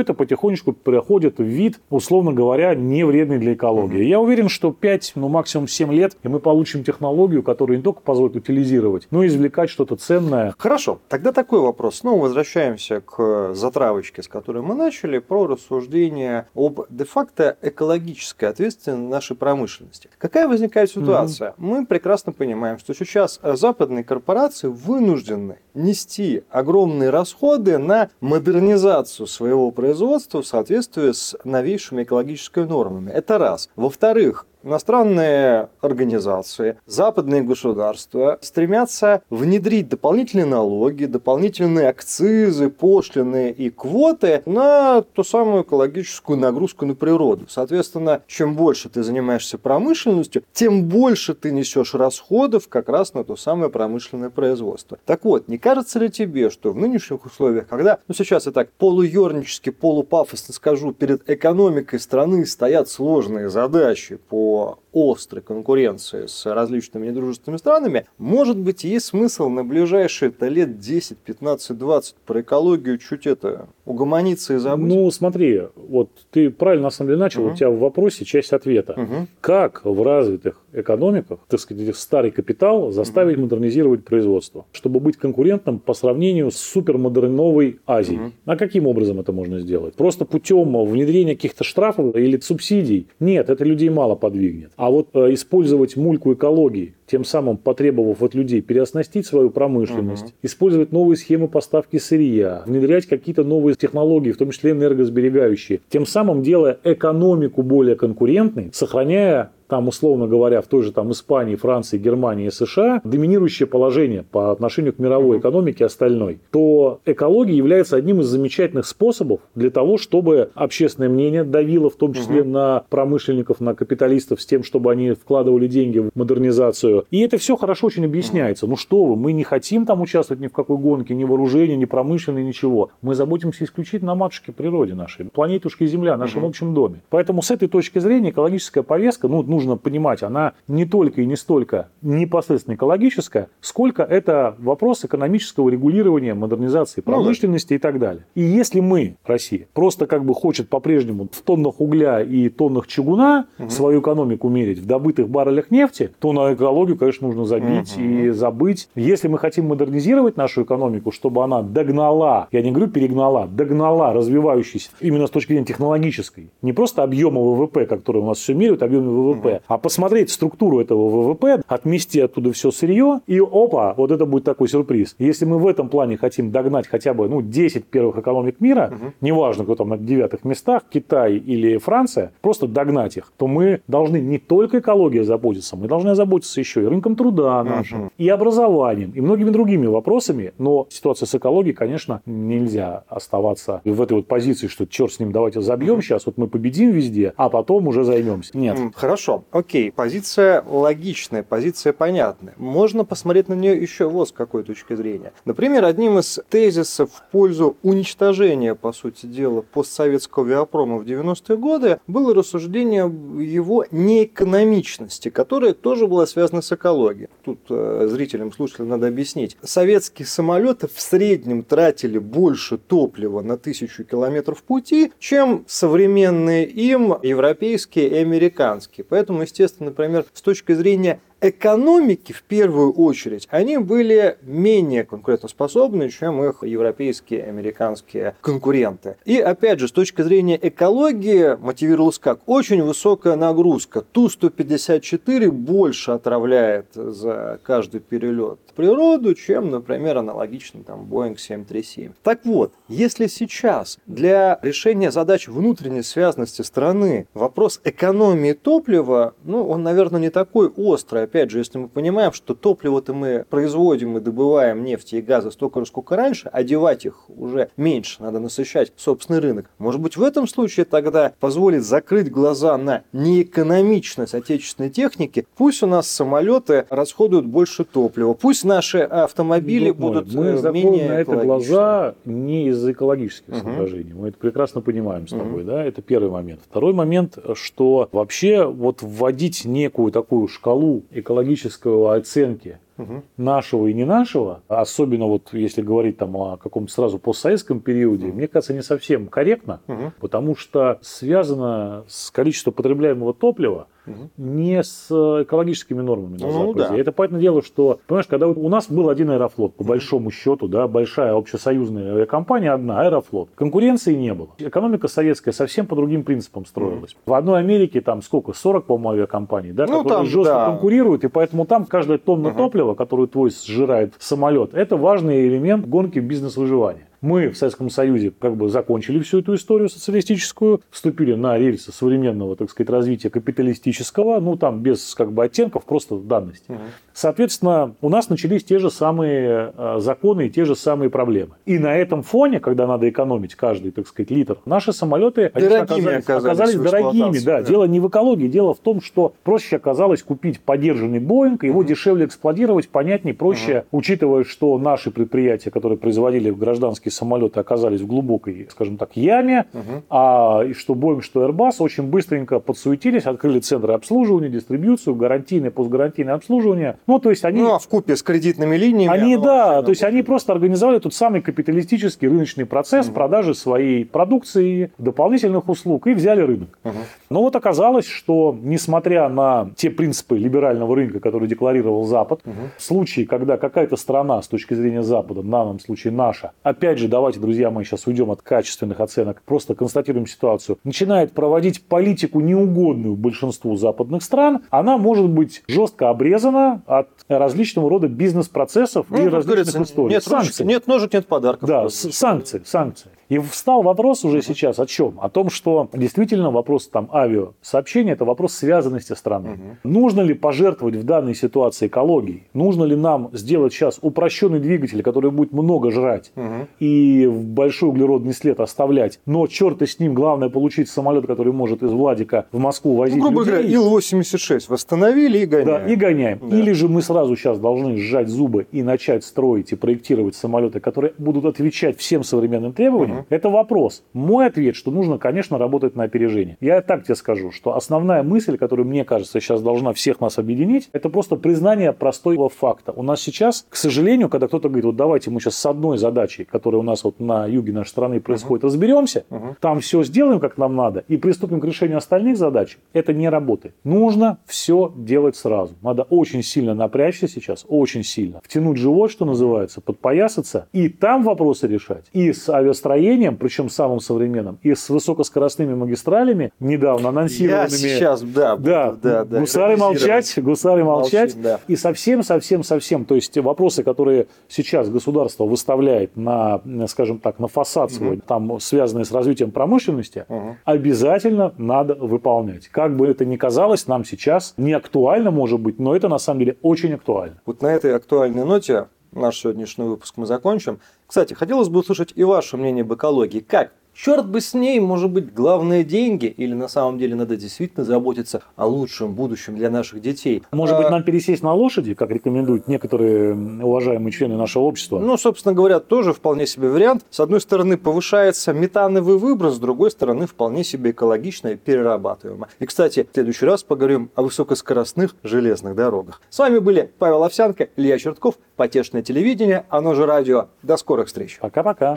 это 0.00 0.14
потихонечку 0.14 0.72
приходит 0.72 1.38
в 1.38 1.42
вид, 1.42 1.80
условно 1.90 2.32
говоря, 2.32 2.74
не 2.74 3.04
вредный 3.04 3.38
для 3.38 3.54
экологии. 3.54 3.96
Угу. 3.96 4.04
Я 4.04 4.20
уверен, 4.20 4.48
что 4.48 4.72
5, 4.72 5.12
ну 5.16 5.28
максимум 5.28 5.68
7 5.68 5.92
лет, 5.92 6.16
и 6.22 6.28
мы 6.28 6.40
получим 6.40 6.84
технологию, 6.84 7.42
которая 7.42 7.76
не 7.76 7.82
только 7.82 8.00
позволит 8.00 8.36
утилизировать, 8.36 9.08
но 9.10 9.22
и 9.22 9.26
извлекать 9.26 9.70
что-то 9.74 9.96
ценное. 9.96 10.54
Хорошо, 10.56 11.00
тогда 11.08 11.32
такой 11.32 11.60
вопрос. 11.60 11.96
Снова 11.96 12.22
возвращаемся 12.22 13.00
к 13.00 13.54
затравочке, 13.54 14.22
с 14.22 14.28
которой 14.28 14.62
мы 14.62 14.74
начали, 14.74 15.18
про 15.18 15.46
рассуждение 15.46 16.46
об 16.54 16.86
де-факто 16.88 17.56
экологической 17.60 18.46
ответственности 18.46 19.10
нашей 19.10 19.36
промышленности. 19.36 20.08
Какая 20.18 20.46
возникает 20.46 20.90
ситуация? 20.90 21.50
Угу. 21.50 21.66
Мы 21.66 21.86
прекрасно 21.86 22.32
понимаем, 22.32 22.78
что 22.78 22.94
сейчас 22.94 23.40
западные 23.42 24.04
корпорации 24.04 24.68
вынуждены 24.68 25.58
нести 25.74 26.44
огромные 26.50 27.10
расходы 27.10 27.78
на 27.78 28.10
модернизацию 28.20 29.26
своего 29.26 29.72
производства 29.72 30.40
в 30.40 30.46
соответствии 30.46 31.10
с 31.10 31.36
новейшими 31.44 32.04
экологическими 32.04 32.64
нормами. 32.64 33.10
Это 33.10 33.38
раз. 33.38 33.68
Во-вторых, 33.74 34.46
иностранные 34.64 35.68
организации, 35.80 36.78
западные 36.86 37.42
государства 37.42 38.38
стремятся 38.40 39.22
внедрить 39.30 39.88
дополнительные 39.88 40.46
налоги, 40.46 41.04
дополнительные 41.04 41.88
акцизы, 41.88 42.70
пошлины 42.70 43.50
и 43.50 43.70
квоты 43.70 44.42
на 44.46 45.02
ту 45.02 45.22
самую 45.22 45.62
экологическую 45.62 46.38
нагрузку 46.38 46.86
на 46.86 46.94
природу. 46.94 47.46
Соответственно, 47.48 48.22
чем 48.26 48.54
больше 48.56 48.88
ты 48.88 49.02
занимаешься 49.02 49.58
промышленностью, 49.58 50.42
тем 50.52 50.84
больше 50.84 51.34
ты 51.34 51.52
несешь 51.52 51.94
расходов 51.94 52.68
как 52.68 52.88
раз 52.88 53.14
на 53.14 53.24
то 53.24 53.36
самое 53.36 53.70
промышленное 53.70 54.30
производство. 54.30 54.98
Так 55.04 55.24
вот, 55.24 55.48
не 55.48 55.58
кажется 55.58 55.98
ли 55.98 56.08
тебе, 56.08 56.50
что 56.50 56.72
в 56.72 56.76
нынешних 56.76 57.26
условиях, 57.26 57.68
когда, 57.68 57.98
ну 58.08 58.14
сейчас 58.14 58.46
я 58.46 58.52
так 58.52 58.70
полуернически, 58.72 59.70
полупафосно 59.70 60.54
скажу, 60.54 60.92
перед 60.92 61.28
экономикой 61.28 62.00
страны 62.00 62.46
стоят 62.46 62.88
сложные 62.88 63.50
задачи 63.50 64.16
по 64.16 64.53
for 64.54 64.83
острой 64.94 65.42
конкуренции 65.42 66.26
с 66.26 66.46
различными 66.46 67.08
недружественными 67.08 67.58
странами, 67.58 68.06
может 68.18 68.56
быть, 68.56 68.84
есть 68.84 69.06
смысл 69.06 69.48
на 69.48 69.64
ближайшие 69.64 70.30
-то 70.30 70.48
лет 70.48 70.78
10, 70.78 71.18
15, 71.18 71.76
20 71.76 72.14
про 72.26 72.40
экологию 72.40 72.98
чуть 72.98 73.26
это 73.26 73.68
угомониться 73.84 74.54
и 74.54 74.56
забыть? 74.58 74.94
Ну, 74.94 75.10
смотри, 75.10 75.62
вот 75.76 76.10
ты 76.30 76.50
правильно 76.50 76.84
на 76.84 76.90
самом 76.90 77.10
деле 77.10 77.20
начал, 77.20 77.44
угу. 77.44 77.52
у 77.52 77.56
тебя 77.56 77.70
в 77.70 77.78
вопросе 77.78 78.24
часть 78.24 78.52
ответа. 78.52 78.94
Угу. 78.96 79.26
Как 79.40 79.84
в 79.84 80.02
развитых 80.02 80.60
экономиках, 80.72 81.40
так 81.48 81.60
сказать, 81.60 81.94
старый 81.96 82.30
капитал 82.30 82.90
заставить 82.90 83.36
угу. 83.36 83.42
модернизировать 83.42 84.04
производство, 84.04 84.66
чтобы 84.72 85.00
быть 85.00 85.16
конкурентным 85.16 85.78
по 85.78 85.94
сравнению 85.94 86.50
с 86.50 86.56
супермодерновой 86.56 87.80
Азией? 87.86 88.20
Угу. 88.20 88.32
А 88.46 88.56
каким 88.56 88.86
образом 88.86 89.20
это 89.20 89.32
можно 89.32 89.60
сделать? 89.60 89.94
Просто 89.94 90.24
путем 90.24 90.76
внедрения 90.84 91.34
каких-то 91.34 91.64
штрафов 91.64 92.14
или 92.16 92.38
субсидий? 92.38 93.08
Нет, 93.20 93.50
это 93.50 93.64
людей 93.64 93.90
мало 93.90 94.14
подвигнет. 94.14 94.72
А 94.84 94.90
вот 94.90 95.08
э, 95.14 95.32
использовать 95.32 95.96
мульку 95.96 96.34
экологии, 96.34 96.92
тем 97.06 97.24
самым 97.24 97.56
потребовав 97.56 98.20
от 98.22 98.34
людей 98.34 98.60
переоснастить 98.60 99.24
свою 99.24 99.48
промышленность, 99.48 100.24
угу. 100.24 100.32
использовать 100.42 100.92
новые 100.92 101.16
схемы 101.16 101.48
поставки 101.48 101.96
сырья, 101.96 102.62
внедрять 102.66 103.06
какие-то 103.06 103.44
новые 103.44 103.76
технологии, 103.76 104.32
в 104.32 104.36
том 104.36 104.50
числе 104.50 104.72
энергосберегающие, 104.72 105.80
тем 105.88 106.04
самым 106.04 106.42
делая 106.42 106.78
экономику 106.84 107.62
более 107.62 107.96
конкурентной, 107.96 108.72
сохраняя 108.74 109.52
там, 109.74 109.88
условно 109.88 110.28
говоря, 110.28 110.60
в 110.60 110.68
той 110.68 110.84
же 110.84 110.92
там 110.92 111.10
Испании, 111.10 111.56
Франции, 111.56 111.98
Германии 111.98 112.46
и 112.46 112.50
США 112.52 113.00
доминирующее 113.02 113.66
положение 113.66 114.22
по 114.22 114.52
отношению 114.52 114.92
к 114.92 115.00
мировой 115.00 115.40
экономике 115.40 115.84
остальной, 115.84 116.38
то 116.52 117.00
экология 117.04 117.56
является 117.56 117.96
одним 117.96 118.20
из 118.20 118.26
замечательных 118.26 118.86
способов 118.86 119.40
для 119.56 119.70
того, 119.70 119.98
чтобы 119.98 120.50
общественное 120.54 121.08
мнение 121.08 121.42
давило 121.42 121.90
в 121.90 121.96
том 121.96 122.12
числе 122.12 122.42
угу. 122.42 122.50
на 122.50 122.84
промышленников, 122.88 123.58
на 123.58 123.74
капиталистов 123.74 124.40
с 124.40 124.46
тем, 124.46 124.62
чтобы 124.62 124.92
они 124.92 125.10
вкладывали 125.10 125.66
деньги 125.66 125.98
в 125.98 126.10
модернизацию. 126.14 127.06
И 127.10 127.18
это 127.22 127.36
все 127.36 127.56
хорошо 127.56 127.88
очень 127.88 128.04
объясняется. 128.04 128.68
Ну 128.68 128.76
что 128.76 129.04
вы, 129.04 129.16
мы 129.16 129.32
не 129.32 129.42
хотим 129.42 129.86
там 129.86 130.02
участвовать 130.02 130.40
ни 130.40 130.46
в 130.46 130.52
какой 130.52 130.78
гонке, 130.78 131.16
ни 131.16 131.24
вооружения, 131.24 131.74
ни 131.74 131.84
промышленной, 131.84 132.44
ничего. 132.44 132.90
Мы 133.02 133.16
заботимся 133.16 133.64
исключительно 133.64 134.12
о 134.12 134.14
матушке 134.14 134.52
природе 134.52 134.94
нашей, 134.94 135.24
планетушке 135.24 135.86
Земля, 135.86 136.16
нашем 136.16 136.44
угу. 136.44 136.50
общем 136.50 136.74
доме. 136.74 137.02
Поэтому 137.10 137.42
с 137.42 137.50
этой 137.50 137.66
точки 137.66 137.98
зрения 137.98 138.30
экологическая 138.30 138.84
повестка, 138.84 139.26
ну, 139.26 139.42
нужно 139.42 139.63
понимать, 139.76 140.22
она 140.22 140.52
не 140.68 140.84
только 140.84 141.22
и 141.22 141.26
не 141.26 141.36
столько 141.36 141.88
непосредственно 142.02 142.74
экологическая, 142.74 143.48
сколько 143.60 144.02
это 144.02 144.54
вопрос 144.58 145.04
экономического 145.04 145.68
регулирования, 145.68 146.34
модернизации 146.34 147.00
промышленности 147.00 147.72
ну, 147.72 147.74
да. 147.74 147.76
и 147.76 147.78
так 147.78 147.98
далее. 147.98 148.24
И 148.34 148.42
если 148.42 148.80
мы, 148.80 149.16
Россия, 149.24 149.66
просто 149.72 150.06
как 150.06 150.24
бы 150.24 150.34
хочет 150.34 150.68
по-прежнему 150.68 151.28
в 151.30 151.42
тоннах 151.42 151.80
угля 151.80 152.22
и 152.22 152.48
тоннах 152.48 152.86
чугуна 152.86 153.46
угу. 153.58 153.70
свою 153.70 154.00
экономику 154.00 154.48
мерить 154.48 154.78
в 154.78 154.86
добытых 154.86 155.28
баррелях 155.28 155.70
нефти, 155.70 156.10
то 156.18 156.32
на 156.32 156.54
экологию, 156.54 156.96
конечно, 156.96 157.26
нужно 157.26 157.44
забить 157.44 157.96
угу. 157.96 158.04
и 158.04 158.30
забыть. 158.30 158.88
Если 158.94 159.28
мы 159.28 159.38
хотим 159.38 159.66
модернизировать 159.66 160.36
нашу 160.36 160.62
экономику, 160.62 161.10
чтобы 161.10 161.42
она 161.42 161.62
догнала, 161.62 162.48
я 162.52 162.62
не 162.62 162.70
говорю 162.70 162.90
перегнала, 162.90 163.46
догнала 163.46 164.12
развивающийся 164.12 164.90
именно 165.00 165.26
с 165.26 165.30
точки 165.30 165.48
зрения 165.48 165.66
технологической, 165.66 166.50
не 166.62 166.72
просто 166.72 167.02
объема 167.02 167.40
ВВП, 167.40 167.86
который 167.86 168.22
у 168.22 168.26
нас 168.26 168.38
все 168.38 168.54
меряют, 168.54 168.82
объеме 168.82 169.08
ВВП, 169.08 169.43
ВВП, 169.44 169.62
а 169.66 169.78
посмотреть 169.78 170.30
структуру 170.30 170.80
этого 170.80 171.08
ВВП, 171.08 171.62
отмести 171.66 172.20
оттуда 172.20 172.52
все 172.52 172.70
сырье, 172.70 173.20
и 173.26 173.40
опа, 173.40 173.94
вот 173.96 174.10
это 174.10 174.26
будет 174.26 174.44
такой 174.44 174.68
сюрприз. 174.68 175.16
Если 175.18 175.44
мы 175.44 175.58
в 175.58 175.66
этом 175.66 175.88
плане 175.88 176.16
хотим 176.16 176.50
догнать 176.50 176.86
хотя 176.86 177.14
бы 177.14 177.28
ну, 177.28 177.42
10 177.42 177.86
первых 177.86 178.18
экономик 178.18 178.60
мира, 178.60 178.92
угу. 178.92 179.12
неважно, 179.20 179.64
кто 179.64 179.74
там 179.74 179.90
на 179.90 179.98
девятых 179.98 180.44
местах, 180.44 180.82
Китай 180.90 181.36
или 181.36 181.76
Франция, 181.78 182.32
просто 182.40 182.66
догнать 182.66 183.16
их, 183.16 183.32
то 183.36 183.46
мы 183.46 183.80
должны 183.88 184.20
не 184.20 184.38
только 184.38 184.78
экологией 184.78 185.24
заботиться, 185.24 185.76
мы 185.76 185.88
должны 185.88 186.14
заботиться 186.14 186.60
еще 186.60 186.82
и 186.82 186.86
рынком 186.86 187.16
труда 187.16 187.62
нашим, 187.64 188.04
угу. 188.04 188.10
и 188.18 188.28
образованием, 188.28 189.12
и 189.14 189.20
многими 189.20 189.50
другими 189.50 189.86
вопросами. 189.86 190.52
Но 190.58 190.86
ситуация 190.90 191.26
с 191.26 191.34
экологией, 191.34 191.74
конечно, 191.74 192.20
нельзя 192.26 193.04
оставаться 193.08 193.80
в 193.84 194.00
этой 194.00 194.14
вот 194.14 194.26
позиции, 194.26 194.66
что 194.66 194.86
черт 194.86 195.12
с 195.12 195.20
ним, 195.20 195.32
давайте 195.32 195.60
забьем 195.60 196.00
сейчас, 196.02 196.26
вот 196.26 196.38
мы 196.38 196.46
победим 196.46 196.90
везде, 196.90 197.32
а 197.36 197.48
потом 197.48 197.88
уже 197.88 198.04
займемся. 198.04 198.56
Нет. 198.56 198.78
Хорошо 198.94 199.33
окей, 199.50 199.90
позиция 199.90 200.62
логичная, 200.66 201.42
позиция 201.42 201.92
понятная. 201.92 202.54
Можно 202.56 203.04
посмотреть 203.04 203.48
на 203.48 203.54
нее 203.54 203.80
еще 203.80 204.08
вот 204.08 204.28
с 204.28 204.32
какой 204.32 204.62
точки 204.62 204.94
зрения. 204.94 205.32
Например, 205.44 205.84
одним 205.84 206.18
из 206.18 206.40
тезисов 206.48 207.10
в 207.12 207.30
пользу 207.30 207.76
уничтожения, 207.82 208.74
по 208.74 208.92
сути 208.92 209.26
дела, 209.26 209.62
постсоветского 209.62 210.46
авиапрома 210.46 210.98
в 210.98 211.04
90-е 211.04 211.56
годы 211.56 212.00
было 212.06 212.34
рассуждение 212.34 213.04
его 213.04 213.84
неэкономичности, 213.90 215.30
которое 215.30 215.74
тоже 215.74 216.06
было 216.06 216.26
связано 216.26 216.62
с 216.62 216.72
экологией. 216.72 217.28
Тут 217.44 217.60
э, 217.70 218.08
зрителям, 218.10 218.52
слушателям 218.52 218.88
надо 218.88 219.08
объяснить. 219.08 219.56
Советские 219.62 220.26
самолеты 220.26 220.88
в 220.88 221.00
среднем 221.00 221.62
тратили 221.62 222.18
больше 222.18 222.78
топлива 222.78 223.40
на 223.40 223.56
тысячу 223.56 224.04
километров 224.04 224.62
пути, 224.62 225.12
чем 225.18 225.64
современные 225.66 226.66
им 226.66 227.14
европейские 227.22 228.08
и 228.08 228.16
американские. 228.16 229.04
Поэтому 229.04 229.23
Поэтому, 229.24 229.40
естественно, 229.40 229.88
например, 229.88 230.26
с 230.34 230.42
точки 230.42 230.74
зрения 230.74 231.18
экономики 231.48 232.32
в 232.32 232.42
первую 232.42 232.92
очередь 232.92 233.46
они 233.50 233.76
были 233.78 234.38
менее 234.42 235.04
конкурентоспособны, 235.04 236.08
чем 236.08 236.42
их 236.42 236.62
европейские, 236.62 237.44
американские 237.44 238.34
конкуренты. 238.40 239.16
И 239.24 239.38
опять 239.38 239.78
же, 239.78 239.88
с 239.88 239.92
точки 239.92 240.22
зрения 240.22 240.58
экологии 240.60 241.56
мотивировалось 241.60 242.18
как? 242.18 242.40
Очень 242.46 242.82
высокая 242.82 243.36
нагрузка. 243.36 244.00
Ту-154 244.00 245.50
больше 245.50 246.12
отравляет 246.12 246.86
за 246.94 247.60
каждый 247.62 248.00
перелет 248.00 248.58
природу, 248.74 249.34
чем, 249.34 249.70
например, 249.70 250.18
аналогичный 250.18 250.82
там 250.82 251.06
Boeing 251.10 251.38
737. 251.38 252.12
Так 252.22 252.44
вот, 252.44 252.72
если 252.88 253.26
сейчас 253.26 253.98
для 254.06 254.58
решения 254.62 255.10
задач 255.10 255.48
внутренней 255.48 256.02
связности 256.02 256.62
страны 256.62 257.26
вопрос 257.34 257.80
экономии 257.84 258.52
топлива, 258.52 259.34
ну, 259.44 259.66
он, 259.66 259.82
наверное, 259.82 260.20
не 260.20 260.30
такой 260.30 260.68
острый, 260.68 261.24
опять 261.34 261.50
же, 261.50 261.58
если 261.58 261.78
мы 261.78 261.88
понимаем, 261.88 262.32
что 262.32 262.54
топливо-то 262.54 263.12
мы 263.12 263.44
производим 263.50 264.16
и 264.16 264.20
добываем 264.20 264.84
нефть 264.84 265.14
и 265.14 265.20
газы 265.20 265.50
столько 265.50 265.80
же, 265.80 265.86
сколько 265.86 266.14
раньше, 266.14 266.48
а 266.52 266.62
девать 266.62 267.06
их 267.06 267.28
уже 267.28 267.70
меньше, 267.76 268.22
надо 268.22 268.38
насыщать 268.38 268.92
собственный 268.96 269.40
рынок. 269.40 269.68
Может 269.78 270.00
быть, 270.00 270.16
в 270.16 270.22
этом 270.22 270.46
случае 270.46 270.84
тогда 270.86 271.32
позволит 271.40 271.82
закрыть 271.82 272.30
глаза 272.30 272.78
на 272.78 273.02
неэкономичность 273.12 274.34
отечественной 274.34 274.90
техники, 274.90 275.44
пусть 275.56 275.82
у 275.82 275.86
нас 275.86 276.06
самолеты 276.08 276.86
расходуют 276.88 277.46
больше 277.46 277.82
топлива, 277.82 278.34
пусть 278.34 278.64
наши 278.64 278.98
автомобили 278.98 279.86
Друг 279.86 279.98
мой, 279.98 280.12
будут 280.22 280.34
мы 280.34 280.46
э, 280.46 280.72
менее 280.72 281.08
на 281.08 281.12
это 281.14 281.36
глаза 281.36 282.14
не 282.24 282.68
из-за 282.68 282.92
экологических 282.92 283.54
Мгм. 283.54 283.62
соображений. 283.62 284.12
Мы 284.12 284.28
это 284.28 284.38
прекрасно 284.38 284.82
понимаем 284.82 285.26
с 285.26 285.32
тобой, 285.32 285.62
Мгм. 285.62 285.66
да, 285.66 285.84
это 285.84 286.00
первый 286.00 286.30
момент. 286.30 286.60
Второй 286.70 286.92
момент, 286.92 287.38
что 287.54 288.08
вообще 288.12 288.64
вот 288.66 289.02
вводить 289.02 289.64
некую 289.64 290.12
такую 290.12 290.46
шкалу 290.46 291.02
экологического 291.14 292.14
оценки 292.14 292.78
Мгм. 292.96 293.24
нашего 293.36 293.86
и 293.88 293.92
не 293.94 294.04
нашего, 294.04 294.62
особенно 294.68 295.26
вот 295.26 295.48
если 295.52 295.82
говорить 295.82 296.16
там 296.16 296.36
о 296.36 296.56
каком-то 296.56 296.92
сразу 296.92 297.18
постсоветском 297.18 297.80
периоде, 297.80 298.26
мне 298.26 298.46
кажется, 298.46 298.72
не 298.74 298.82
совсем 298.82 299.26
корректно, 299.26 299.80
Мгм. 299.88 300.12
потому 300.20 300.54
что 300.54 300.98
связано 301.02 302.04
с 302.08 302.30
количеством 302.30 302.74
потребляемого 302.74 303.34
топлива 303.34 303.88
Мгм. 304.06 304.30
не 304.36 304.82
с 304.82 305.08
экологическими 305.10 306.00
нормами 306.00 306.36
на 306.38 306.46
Ну, 306.46 306.52
Западе. 306.52 306.88
да. 306.90 306.96
Это 306.96 307.12
понятное 307.12 307.40
дело, 307.40 307.62
что, 307.62 308.00
понимаешь, 308.06 308.26
когда 308.26 308.48
у 308.48 308.68
нас 308.68 308.90
был 308.90 309.08
один 309.08 309.30
аэрофлот, 309.30 309.74
по 309.76 309.84
большому 309.84 310.30
счету, 310.30 310.68
да, 310.68 310.86
большая 310.88 311.34
общесоюзная 311.34 312.12
авиакомпания, 312.14 312.72
одна, 312.72 313.00
аэрофлот. 313.02 313.48
Конкуренции 313.54 314.14
не 314.14 314.34
было. 314.34 314.48
Экономика 314.58 315.08
советская 315.08 315.52
совсем 315.52 315.86
по 315.86 315.96
другим 315.96 316.22
принципам 316.24 316.66
строилась. 316.66 317.16
В 317.26 317.32
одной 317.34 317.60
Америке 317.60 318.00
там 318.00 318.22
сколько, 318.22 318.52
40, 318.52 318.84
по-моему, 318.86 319.10
авиакомпаний, 319.10 319.72
да, 319.72 319.86
Ну, 319.86 319.98
которые 320.02 320.12
там, 320.18 320.26
жестко 320.26 320.54
да. 320.54 320.66
конкурируют, 320.66 321.24
и 321.24 321.28
поэтому 321.28 321.64
там 321.66 321.84
каждая 321.86 322.18
тонна 322.18 322.50
Мгм. 322.50 322.58
топлива, 322.58 322.94
которую 322.94 323.28
твой 323.28 323.50
сжирает 323.50 324.14
самолет, 324.18 324.74
это 324.74 324.96
важный 324.96 325.46
элемент 325.48 325.86
гонки 325.86 326.18
бизнес-выживания. 326.18 327.08
Мы 327.24 327.48
в 327.48 327.56
Советском 327.56 327.88
Союзе 327.88 328.34
как 328.38 328.54
бы 328.54 328.68
закончили 328.68 329.18
всю 329.20 329.38
эту 329.38 329.54
историю 329.54 329.88
социалистическую, 329.88 330.82
вступили 330.90 331.32
на 331.32 331.56
рельсы 331.56 331.90
современного, 331.90 332.54
так 332.54 332.68
сказать, 332.68 332.90
развития 332.90 333.30
капиталистического, 333.30 334.40
ну 334.40 334.58
там 334.58 334.82
без 334.82 335.14
как 335.14 335.32
бы 335.32 335.42
оттенков, 335.42 335.86
просто 335.86 336.18
данности. 336.18 336.66
Мгм. 336.68 336.80
Соответственно, 337.14 337.94
у 338.00 338.08
нас 338.08 338.28
начались 338.28 338.64
те 338.64 338.80
же 338.80 338.90
самые 338.90 339.72
э, 339.76 339.96
законы 340.00 340.48
и 340.48 340.50
те 340.50 340.64
же 340.64 340.74
самые 340.74 341.10
проблемы. 341.10 341.52
И 341.64 341.78
на 341.78 341.96
этом 341.96 342.22
фоне, 342.22 342.58
когда 342.58 342.88
надо 342.88 343.08
экономить 343.08 343.54
каждый, 343.54 343.92
так 343.92 344.08
сказать, 344.08 344.32
литр, 344.32 344.58
наши 344.66 344.92
самолеты 344.92 345.50
Дорогими 345.54 345.78
оказались, 345.78 346.24
оказались 346.24 346.74
оказались 346.74 346.74
дорогими. 346.76 347.38
Да. 347.38 347.58
да. 347.58 347.62
Дело 347.62 347.84
не 347.84 348.00
в 348.00 348.08
экологии, 348.08 348.48
дело 348.48 348.74
в 348.74 348.78
том, 348.80 349.00
что 349.00 349.32
проще 349.44 349.76
оказалось 349.76 350.24
купить 350.24 350.60
подержанный 350.60 351.20
Боинг, 351.20 351.62
его 351.62 351.84
дешевле 351.84 352.26
эксплуатировать, 352.26 352.88
понятнее, 352.88 353.34
проще, 353.34 353.84
учитывая, 353.92 354.42
что 354.42 354.76
наши 354.78 355.12
предприятия, 355.12 355.70
которые 355.70 355.98
производили 355.98 356.50
гражданские 356.50 357.12
самолеты, 357.12 357.60
оказались 357.60 358.00
в 358.00 358.08
глубокой, 358.08 358.66
скажем 358.70 358.96
так, 358.96 359.16
яме, 359.16 359.66
Мгм. 359.72 360.02
а 360.10 360.62
и 360.68 360.72
что 360.72 360.94
Boeing, 360.94 361.20
что 361.20 361.46
Airbus 361.46 361.74
очень 361.78 362.04
быстренько 362.04 362.58
подсуетились, 362.58 363.24
открыли 363.26 363.60
центры 363.60 363.92
обслуживания, 363.92 364.48
дистрибьюцию, 364.48 365.14
гарантийное, 365.14 365.70
постгарантийное 365.70 366.34
обслуживание. 366.34 366.98
Ну, 367.06 367.18
то 367.18 367.30
есть 367.30 367.44
они... 367.44 367.60
Ну, 367.60 367.74
а 367.74 367.78
в 367.78 367.88
купе 367.88 368.16
с 368.16 368.22
кредитными 368.22 368.76
линиями... 368.76 369.12
Они, 369.12 369.36
да, 369.36 369.82
то 369.82 369.90
есть 369.90 370.02
они 370.02 370.22
просто 370.22 370.52
организовали 370.52 370.98
тот 370.98 371.14
самый 371.14 371.42
капиталистический 371.42 372.28
рыночный 372.28 372.66
процесс 372.66 373.06
продажи 373.06 373.54
своей 373.54 374.04
продукции, 374.04 374.92
дополнительных 374.98 375.68
услуг 375.68 376.06
и 376.06 376.14
взяли 376.14 376.40
рынок. 376.40 376.78
Мгм. 376.84 376.96
Но 377.30 377.42
вот 377.42 377.56
оказалось, 377.56 378.06
что 378.06 378.56
несмотря 378.62 379.28
на 379.28 379.70
те 379.76 379.90
принципы 379.90 380.38
либерального 380.38 380.94
рынка, 380.94 381.20
которые 381.20 381.48
декларировал 381.48 382.04
Запад, 382.04 382.40
в 382.76 382.82
случае, 382.82 383.26
когда 383.26 383.56
какая-то 383.56 383.96
страна 383.96 384.40
с 384.40 384.48
точки 384.48 384.74
зрения 384.74 385.02
Запада, 385.02 385.40
в 385.40 385.48
данном 385.48 385.80
случае 385.80 386.12
наша, 386.12 386.52
опять 386.62 386.98
же, 386.98 387.08
давайте, 387.08 387.40
друзья 387.40 387.70
мои, 387.70 387.84
сейчас 387.84 388.06
уйдем 388.06 388.30
от 388.30 388.42
качественных 388.42 389.00
оценок, 389.00 389.42
просто 389.44 389.74
констатируем 389.74 390.26
ситуацию, 390.26 390.78
начинает 390.84 391.32
проводить 391.32 391.84
политику 391.84 392.40
неугодную 392.40 393.16
большинству 393.16 393.76
западных 393.76 394.22
стран, 394.22 394.62
она 394.70 394.98
может 394.98 395.28
быть 395.28 395.62
жестко 395.68 396.10
обрезана 396.10 396.82
от 396.98 397.08
различного 397.28 397.88
рода 397.90 398.08
бизнес-процессов 398.08 399.06
Ну, 399.10 399.24
и 399.26 399.28
различных 399.28 399.82
историй. 399.82 400.10
нет, 400.14 400.24
Санкций. 400.24 400.48
ручки, 400.48 400.62
нет 400.62 400.86
ножек, 400.86 401.12
нет 401.12 401.26
подарков. 401.26 401.68
Да, 401.68 401.88
санкции, 401.88 402.62
санкции. 402.64 403.10
И 403.28 403.38
встал 403.38 403.82
вопрос 403.82 404.24
уже 404.24 404.42
сейчас 404.42 404.78
о 404.78 404.86
чем? 404.86 405.14
О 405.20 405.28
том, 405.28 405.48
что 405.50 405.88
действительно 405.92 406.50
вопрос 406.50 406.88
там 406.88 407.08
авиасообщения– 407.12 408.12
это 408.14 408.24
вопрос 408.24 408.54
связанности 408.54 409.12
страны. 409.14 409.78
Нужно 409.82 410.20
ли 410.20 410.34
пожертвовать 410.34 410.96
в 410.96 411.04
данной 411.04 411.34
ситуации 411.34 411.86
экологией? 411.86 412.44
Нужно 412.52 412.84
ли 412.84 412.96
нам 412.96 413.30
сделать 413.32 413.72
сейчас 413.72 413.98
упрощенный 414.02 414.60
двигатель, 414.60 415.02
который 415.02 415.30
будет 415.30 415.52
много 415.52 415.90
жрать 415.90 416.32
Мгм. 416.36 416.68
и 416.80 417.26
в 417.26 417.44
большой 417.44 417.88
углеродный 417.90 418.32
след 418.34 418.60
оставлять, 418.60 419.20
но 419.26 419.46
черт 419.46 419.80
и 419.82 419.86
с 419.86 419.98
ним, 419.98 420.14
главное 420.14 420.48
получить 420.48 420.88
самолет, 420.88 421.26
который 421.26 421.52
может 421.52 421.82
из 421.82 421.90
Владика 421.92 422.46
в 422.52 422.58
Москву 422.58 422.96
возить 422.96 423.16
Ну, 423.18 423.30
грубо 423.30 423.40
людей. 423.44 423.52
говоря, 423.52 423.68
Ил-86 423.74 424.66
восстановили 424.68 425.38
и 425.38 425.46
гоняем. 425.46 425.66
Да, 425.66 425.86
и 425.92 425.96
гоняем. 425.96 426.38
Да. 426.50 426.56
Или 426.58 426.72
же 426.72 426.88
мы 426.88 427.02
сразу 427.02 427.36
сейчас 427.36 427.58
должны 427.58 427.96
сжать 427.96 428.28
зубы 428.28 428.66
и 428.72 428.82
начать 428.82 429.24
строить 429.24 429.72
и 429.72 429.76
проектировать 429.76 430.34
самолеты, 430.34 430.80
которые 430.80 431.14
будут 431.18 431.44
отвечать 431.44 431.98
всем 431.98 432.22
современным 432.24 432.72
требованиям. 432.72 433.13
Мгм. 433.14 433.26
Это 433.30 433.48
вопрос. 433.48 434.02
Мой 434.12 434.46
ответ, 434.46 434.76
что 434.76 434.90
нужно, 434.90 435.18
конечно, 435.18 435.58
работать 435.58 435.96
на 435.96 436.04
опережение. 436.04 436.56
Я 436.60 436.80
так 436.82 437.04
тебе 437.04 437.14
скажу, 437.14 437.50
что 437.50 437.76
основная 437.76 438.22
мысль, 438.22 438.56
которая, 438.58 438.86
мне 438.86 439.04
кажется, 439.04 439.40
сейчас 439.40 439.62
должна 439.62 439.92
всех 439.92 440.20
нас 440.20 440.38
объединить, 440.38 440.88
это 440.92 441.08
просто 441.08 441.36
признание 441.36 441.92
простого 441.92 442.48
факта. 442.48 442.92
У 442.92 443.02
нас 443.02 443.20
сейчас, 443.20 443.66
к 443.68 443.76
сожалению, 443.76 444.28
когда 444.28 444.48
кто-то 444.48 444.68
говорит, 444.68 444.84
вот 444.84 444.96
давайте 444.96 445.30
мы 445.30 445.40
сейчас 445.40 445.56
с 445.56 445.66
одной 445.66 445.98
задачей, 445.98 446.44
которая 446.44 446.80
у 446.80 446.84
нас 446.84 447.04
вот 447.04 447.20
на 447.20 447.46
юге 447.46 447.72
нашей 447.72 447.88
страны 447.90 448.20
происходит, 448.20 448.64
разберемся, 448.64 449.24
Мгм. 449.30 449.56
там 449.60 449.80
все 449.80 450.02
сделаем, 450.02 450.40
как 450.40 450.58
нам 450.58 450.74
надо, 450.76 451.04
и 451.08 451.16
приступим 451.16 451.60
к 451.60 451.64
решению 451.64 451.98
остальных 451.98 452.36
задач, 452.36 452.78
это 452.92 453.12
не 453.12 453.28
работает. 453.28 453.74
Нужно 453.84 454.38
все 454.46 454.92
делать 454.96 455.36
сразу. 455.36 455.74
Надо 455.82 456.02
очень 456.02 456.42
сильно 456.42 456.74
напрячься 456.74 457.28
сейчас, 457.28 457.64
очень 457.68 458.02
сильно. 458.04 458.40
Втянуть 458.42 458.76
живот, 458.78 459.10
что 459.10 459.24
называется, 459.24 459.80
подпоясаться, 459.80 460.68
и 460.72 460.88
там 460.88 461.22
вопросы 461.22 461.66
решать. 461.66 462.04
И 462.12 462.32
с 462.32 462.48
авиастроением, 462.48 463.03
причем 463.38 463.68
самым 463.68 464.00
современным, 464.00 464.58
и 464.62 464.74
с 464.74 464.88
высокоскоростными 464.88 465.74
магистралями, 465.74 466.52
недавно 466.60 467.04
Я 467.04 467.08
анонсированными. 467.10 467.68
сейчас, 467.68 468.22
да, 468.22 468.56
Да, 468.56 468.86
буду, 468.90 469.00
да, 469.02 469.24
да, 469.24 469.40
гусары 469.40 469.76
молчать, 469.76 470.32
гусары 470.42 470.84
молчать. 470.84 471.34
Молчим, 471.34 471.42
да. 471.42 471.60
И 471.68 471.76
совсем, 471.76 472.22
совсем, 472.22 472.62
совсем, 472.64 473.04
то 473.04 473.14
есть 473.14 473.32
те 473.32 473.40
вопросы, 473.40 473.82
которые 473.82 474.26
сейчас 474.48 474.88
государство 474.88 475.44
выставляет 475.44 476.16
на, 476.16 476.60
скажем 476.88 477.18
так, 477.18 477.38
на 477.38 477.48
фасад 477.48 477.92
свой, 477.92 478.20
там 478.26 478.58
связанные 478.60 479.04
с 479.04 479.12
развитием 479.12 479.50
промышленности, 479.50 480.24
Мгм. 480.28 480.56
обязательно 480.64 481.52
надо 481.58 481.94
выполнять. 481.94 482.68
Как 482.68 482.96
бы 482.96 483.06
это 483.06 483.24
ни 483.24 483.36
казалось 483.36 483.86
нам 483.86 484.04
сейчас, 484.04 484.54
не 484.56 484.72
актуально 484.72 485.30
может 485.30 485.60
быть, 485.60 485.78
но 485.78 485.94
это 485.94 486.08
на 486.08 486.18
самом 486.18 486.40
деле 486.40 486.56
очень 486.62 486.94
актуально. 486.94 487.36
Вот 487.46 487.62
на 487.62 487.68
этой 487.68 487.94
актуальной 487.94 488.44
ноте 488.44 488.86
наш 489.14 489.38
сегодняшний 489.38 489.84
выпуск 489.84 490.14
мы 490.16 490.26
закончим. 490.26 490.80
Кстати, 491.06 491.34
хотелось 491.34 491.68
бы 491.68 491.80
услышать 491.80 492.12
и 492.14 492.24
ваше 492.24 492.56
мнение 492.56 492.82
об 492.82 492.94
экологии. 492.94 493.40
Как? 493.40 493.72
Черт 493.94 494.26
бы 494.26 494.40
с 494.40 494.54
ней, 494.54 494.80
может 494.80 495.10
быть, 495.10 495.32
главные 495.32 495.84
деньги? 495.84 496.26
Или 496.26 496.52
на 496.52 496.66
самом 496.68 496.98
деле 496.98 497.14
надо 497.14 497.36
действительно 497.36 497.84
заботиться 497.84 498.42
о 498.56 498.66
лучшем 498.66 499.14
будущем 499.14 499.56
для 499.56 499.70
наших 499.70 500.00
детей? 500.00 500.42
Может 500.50 500.74
А, 500.74 500.78
быть, 500.82 500.90
нам 500.90 501.04
пересесть 501.04 501.42
на 501.44 501.52
лошади, 501.54 501.94
как 501.94 502.10
рекомендуют 502.10 502.66
некоторые 502.66 503.34
уважаемые 503.34 504.12
члены 504.12 504.36
нашего 504.36 504.64
общества? 504.64 504.98
Ну, 504.98 505.16
собственно 505.16 505.54
говоря, 505.54 505.78
тоже 505.78 506.12
вполне 506.12 506.46
себе 506.46 506.68
вариант. 506.68 507.04
С 507.10 507.20
одной 507.20 507.40
стороны, 507.40 507.76
повышается 507.76 508.52
метановый 508.52 509.16
выброс, 509.16 509.54
с 509.54 509.58
другой 509.58 509.92
стороны, 509.92 510.26
вполне 510.26 510.64
себе 510.64 510.90
экологично 510.90 511.48
и 511.48 511.56
перерабатываемо. 511.56 512.48
И, 512.58 512.66
кстати, 512.66 513.06
в 513.10 513.14
следующий 513.14 513.46
раз 513.46 513.62
поговорим 513.62 514.10
о 514.16 514.22
высокоскоростных 514.22 515.14
железных 515.22 515.76
дорогах. 515.76 516.20
С 516.30 516.38
вами 516.40 516.58
были 516.58 516.90
Павел 516.98 517.22
Овсянко, 517.22 517.68
Илья 517.76 517.98
Чертков, 517.98 518.34
Потешное 518.56 519.02
телевидение, 519.02 519.66
оно 519.68 519.94
же 519.94 520.06
радио. 520.06 520.46
До 520.62 520.76
скорых 520.76 521.08
встреч. 521.08 521.38
Пока-пока. 521.40 521.96